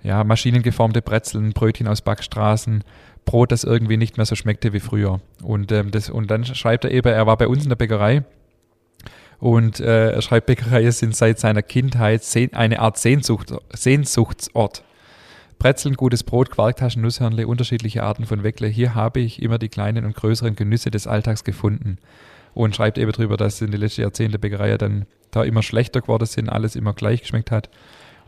[0.03, 2.85] ja, maschinengeformte Brezeln, Brötchen aus Backstraßen,
[3.25, 5.21] Brot, das irgendwie nicht mehr so schmeckte wie früher.
[5.43, 8.25] Und, ähm, das, und dann schreibt er eben, er war bei uns in der Bäckerei
[9.39, 12.23] und äh, er schreibt, Bäckereien sind seit seiner Kindheit
[12.53, 14.83] eine Art Sehnsucht, Sehnsuchtsort.
[15.59, 18.69] Brezeln, gutes Brot, Quarktaschen, Nusshörnle, unterschiedliche Arten von Weckle.
[18.69, 21.99] Hier habe ich immer die kleinen und größeren Genüsse des Alltags gefunden.
[22.55, 26.27] Und schreibt eben drüber, dass in den letzten Jahrzehnten Bäckereien dann da immer schlechter geworden
[26.27, 27.69] sind, alles immer gleich geschmeckt hat.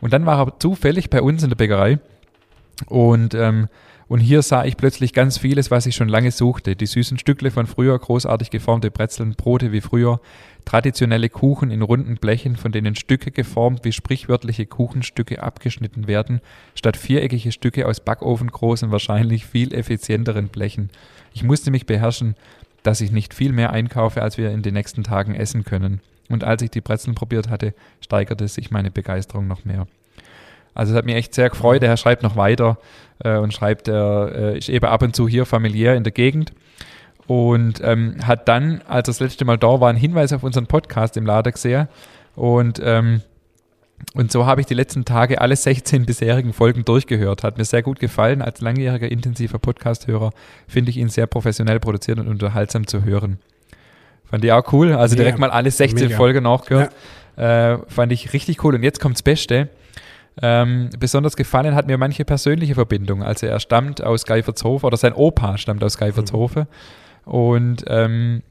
[0.01, 1.99] Und dann war er zufällig bei uns in der Bäckerei
[2.87, 3.67] und, ähm,
[4.07, 6.75] und hier sah ich plötzlich ganz vieles, was ich schon lange suchte.
[6.75, 10.19] Die süßen Stückle von früher, großartig geformte Brezeln, Brote wie früher,
[10.69, 16.41] traditionelle Kuchen in runden Blechen, von denen Stücke geformt wie sprichwörtliche Kuchenstücke abgeschnitten werden,
[16.75, 20.91] statt viereckige Stücke aus backofengroßen, wahrscheinlich viel effizienteren Blechen.
[21.33, 22.35] Ich musste mich beherrschen,
[22.83, 26.01] dass ich nicht viel mehr einkaufe, als wir in den nächsten Tagen essen können.
[26.29, 29.87] Und als ich die Brezeln probiert hatte, steigerte sich meine Begeisterung noch mehr.
[30.75, 31.81] Also es hat mich echt sehr gefreut.
[31.81, 32.77] Der Herr schreibt noch weiter
[33.23, 36.53] äh, und schreibt, er äh, ist eben ab und zu hier familiär in der Gegend
[37.29, 40.65] und ähm, hat dann, als er das letzte Mal da war, einen Hinweis auf unseren
[40.65, 41.87] Podcast im gesehen
[42.35, 43.21] und ähm,
[44.15, 47.43] und so habe ich die letzten Tage alle 16 bisherigen Folgen durchgehört.
[47.43, 48.41] Hat mir sehr gut gefallen.
[48.41, 50.31] Als langjähriger intensiver Podcast-Hörer
[50.69, 53.39] finde ich ihn sehr professionell produziert und unterhaltsam zu hören.
[54.23, 54.93] Fand ich auch cool.
[54.93, 56.17] Also direkt mal alle 16 Mega.
[56.17, 56.93] Folgen nachgehört.
[57.35, 58.73] Äh, fand ich richtig cool.
[58.73, 59.67] Und jetzt kommt's Beste.
[60.41, 63.21] Ähm, besonders gefallen hat mir manche persönliche Verbindung.
[63.21, 66.67] Also er stammt aus Geifertshofen oder sein Opa stammt aus Geifertshofen.
[67.25, 68.41] Und ähm,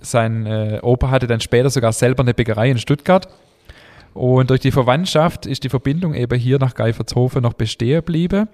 [0.00, 3.28] sein äh, Opa hatte dann später sogar selber eine Bäckerei in Stuttgart.
[4.12, 8.48] Und durch die Verwandtschaft ist die Verbindung eben hier nach Geifertshofen noch bestehen geblieben.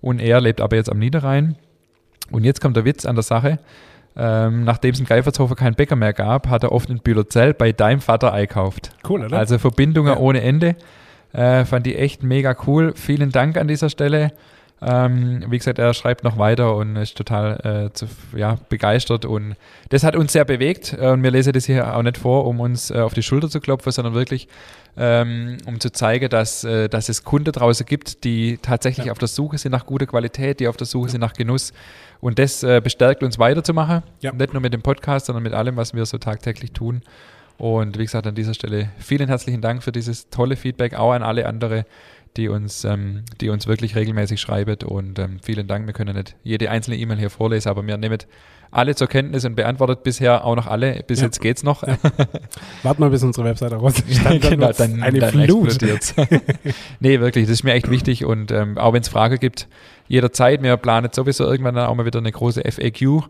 [0.00, 1.56] Und er lebt aber jetzt am Niederrhein.
[2.32, 3.58] Und jetzt kommt der Witz an der Sache.
[4.16, 7.72] Ähm, nachdem es in Geifertshofen keinen Bäcker mehr gab, hat er oft in Bühlerzell bei
[7.72, 8.90] deinem Vater einkauft.
[9.08, 9.38] Cool, oder?
[9.38, 10.18] Also Verbindungen Ja.
[10.18, 10.74] ohne Ende.
[11.32, 12.94] Äh, fand ich echt mega cool.
[12.96, 14.32] Vielen Dank an dieser Stelle.
[14.82, 18.06] Ähm, wie gesagt, er schreibt noch weiter und ist total äh, zu,
[18.36, 19.56] ja, begeistert und
[19.88, 22.60] das hat uns sehr bewegt äh, und wir lesen das hier auch nicht vor, um
[22.60, 24.48] uns äh, auf die Schulter zu klopfen, sondern wirklich
[24.98, 29.12] ähm, um zu zeigen, dass, äh, dass es Kunden draußen gibt, die tatsächlich Ja.
[29.12, 31.72] auf der Suche sind nach guter Qualität, die auf der Suche sind nach Genuss
[32.20, 34.32] und das äh, bestärkt uns weiterzumachen, Ja.
[34.32, 37.00] nicht nur mit dem Podcast, sondern mit allem, was wir so tagtäglich tun.
[37.58, 41.22] Und wie gesagt, an dieser Stelle vielen herzlichen Dank für dieses tolle Feedback, auch an
[41.22, 41.86] alle andere,
[42.36, 44.76] die uns, ähm, die uns wirklich regelmäßig schreiben.
[44.84, 45.86] Und ähm, vielen Dank.
[45.86, 48.18] Wir können nicht jede einzelne E-Mail hier vorlesen, aber wir nehmen
[48.70, 51.02] alle zur Kenntnis und beantwortet bisher auch noch alle.
[51.06, 51.26] Bis Ja.
[51.26, 51.82] jetzt geht's noch.
[52.82, 54.24] Warte mal, bis unsere Webseite raus ist.
[54.24, 55.78] Dann, genau, dann, eine dann Flut.
[57.00, 59.68] nee, wirklich, das ist mir echt wichtig und ähm, auch wenn es Fragen gibt,
[60.08, 63.24] jederzeit, wir planen sowieso irgendwann dann auch mal wieder eine große FAQ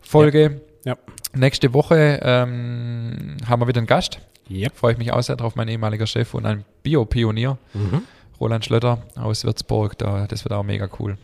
[0.00, 0.60] Folge.
[0.84, 0.96] Ja.
[1.34, 4.18] Nächste Woche ähm, haben wir wieder einen Gast.
[4.50, 4.76] Yep.
[4.76, 8.02] Freue ich mich auch sehr drauf, mein ehemaliger Chef und ein Bio-Pionier, Mhm.
[8.40, 9.98] Roland Schlötter aus Würzburg.
[9.98, 11.16] Da, das wird auch mega cool.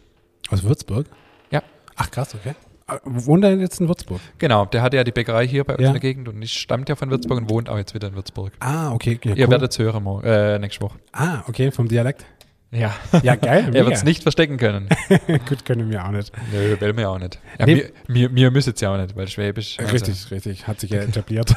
[0.51, 1.07] Aus Würzburg?
[1.51, 1.62] Ja.
[1.97, 2.55] Ach krass, okay.
[2.89, 4.21] Äh, Wohnt er jetzt in Würzburg?
[4.39, 5.89] Genau, der hatte ja die Bäckerei hier bei uns Ja.
[5.89, 8.14] in der Gegend und ich stammt ja von Würzburg und wohnt auch jetzt wieder in
[8.14, 8.53] Würzburg.
[8.61, 9.19] Ah, okay.
[9.25, 9.51] Ja, Ihr cool.
[9.53, 10.99] werdet es hören mo- äh, nächste Woche.
[11.12, 12.25] Ah, okay, vom Dialekt.
[12.73, 13.71] Ja, Ja, geil.
[13.75, 14.89] er wird es nicht verstecken können.
[15.49, 16.31] Gut, können wir auch nicht.
[16.53, 17.41] Nö, will mir auch nicht.
[17.59, 17.77] Ja, Nee.
[17.77, 17.91] wir,
[18.31, 19.79] wir, wir müssen es ja auch nicht, weil Schwäbisch.
[19.79, 20.67] also, Richtig, richtig.
[20.67, 21.55] Hat sich ja etabliert.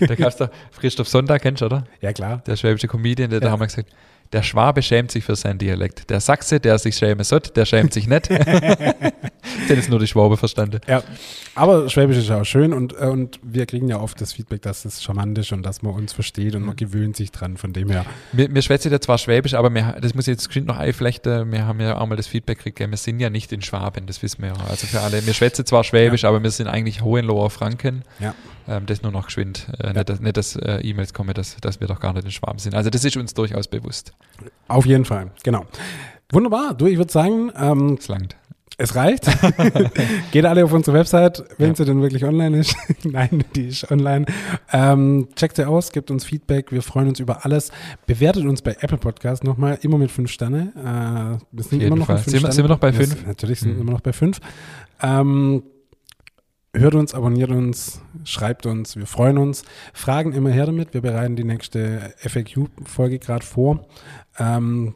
[0.00, 1.84] Da gab es da Christoph Sonntag, kennst du, oder?
[2.00, 2.42] ja, klar.
[2.46, 3.52] Der schwäbische Comedian, der da Ja.
[3.52, 3.88] haben wir gesagt,
[4.32, 6.10] der Schwabe schämt sich für seinen Dialekt.
[6.10, 8.28] Der Sachse, der sich schämen sollte, der schämt sich nicht.
[9.68, 10.80] Den ist nur die Schwabe verstanden.
[10.86, 11.02] Ja,
[11.54, 14.84] aber Schwäbisch ist auch schön und, äh, und wir kriegen ja oft das Feedback, dass
[14.84, 17.56] es charmant ist und dass man uns versteht und man gewöhnt sich dran.
[17.56, 20.46] Von dem her, Wir, wir schwätzen ja zwar Schwäbisch, aber wir, das muss ich jetzt
[20.48, 21.50] geschwind noch einflechten.
[21.52, 24.22] Wir haben ja auch mal das Feedback gekriegt, wir sind ja nicht in Schwaben, das
[24.22, 24.54] wissen wir ja.
[24.68, 28.02] Also für alle, wir schwätzen zwar Schwäbisch, aber wir sind eigentlich Hohenloher Franken.
[28.20, 28.34] ja.
[28.70, 29.66] Ähm, das nur noch geschwind.
[29.82, 32.30] Äh, Nicht, dass- nicht, dass äh, E-Mails kommen, dass, dass wir doch gar nicht in
[32.30, 32.74] Schwaben sind.
[32.74, 34.12] Also das ist uns durchaus bewusst.
[34.68, 35.64] Auf jeden Fall, genau.
[36.30, 36.74] Wunderbar.
[36.74, 38.36] Du, ich würde sagen, ähm, Es langt.
[38.76, 39.26] es reicht.
[40.30, 41.74] Geht alle auf unsere Website, wenn Ja.
[41.74, 42.76] sie denn wirklich online ist.
[43.04, 44.26] Nein, die ist online.
[44.72, 46.70] Ähm, checkt sie aus, gebt uns Feedback.
[46.70, 47.70] Wir freuen uns über alles.
[48.06, 50.72] Bewertet uns bei Apple Podcast nochmal, immer mit fünf Sterne.
[50.76, 53.08] Äh, wir sind immer noch fünf Sind wir- sind wir noch bei fünf?
[53.08, 53.80] sind- Natürlich sind wir Mhm.
[53.82, 54.38] immer noch bei fünf.
[55.02, 55.62] Ähm,
[56.78, 58.96] hört uns, abonniert uns, schreibt uns.
[58.96, 59.62] Wir freuen uns.
[59.92, 60.94] Fragen immer her damit.
[60.94, 63.86] Wir bereiten die nächste FAQ-Folge gerade vor.
[64.38, 64.94] Ähm,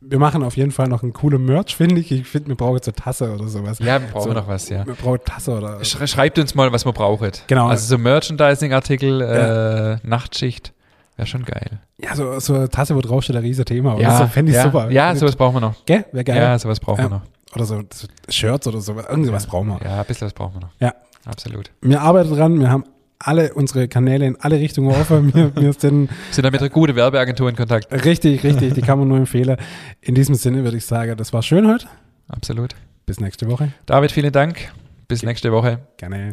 [0.00, 2.12] wir machen auf jeden Fall noch einen coolen Merch, finde ich.
[2.12, 3.78] Ich finde, wir brauchen jetzt eine Tasse oder sowas.
[3.80, 4.34] Ja, wir brauchen So.
[4.34, 4.86] noch was, ja.
[4.86, 5.82] Wir brauchen Tasse oder.
[5.84, 7.48] Sch schreibt uns mal, was man braucht.
[7.48, 7.66] Genau.
[7.68, 10.72] Also so Merchandising-Artikel, äh, Nachtschicht,
[11.16, 11.80] wäre schon geil.
[11.98, 13.98] Ja, so, so eine Tasse, wo drauf steht, ein riesen Thema.
[13.98, 14.90] Ja, so, fände ich ja, super.
[14.90, 15.84] Ja, sowas brauchen wir noch.
[15.86, 16.04] Gell?
[16.12, 16.36] Wäre geil.
[16.36, 17.10] Ja, sowas brauchen Ja.
[17.10, 17.22] wir noch.
[17.54, 19.06] Oder so, so Shirts oder sowas.
[19.08, 19.80] Irgendwas brauchen wir.
[19.82, 20.70] Ja, ein bisschen was brauchen wir noch.
[20.78, 20.94] Ja.
[21.26, 21.70] Absolut.
[21.82, 22.60] Wir arbeiten dran.
[22.60, 22.84] Wir haben
[23.18, 25.34] alle unsere Kanäle in alle Richtungen offen.
[25.34, 27.92] Wir, wir sind Sind da mit einer guten Werbeagentur in Kontakt.
[28.04, 28.74] richtig, richtig.
[28.74, 29.56] Die kann man nur empfehlen.
[30.00, 31.86] In diesem Sinne würde ich sagen, das war schön heute.
[32.28, 32.74] Absolut.
[33.06, 33.72] Bis nächste Woche.
[33.86, 34.72] David, vielen Dank.
[35.08, 35.80] Bis nächste Woche.
[35.96, 36.32] Gerne.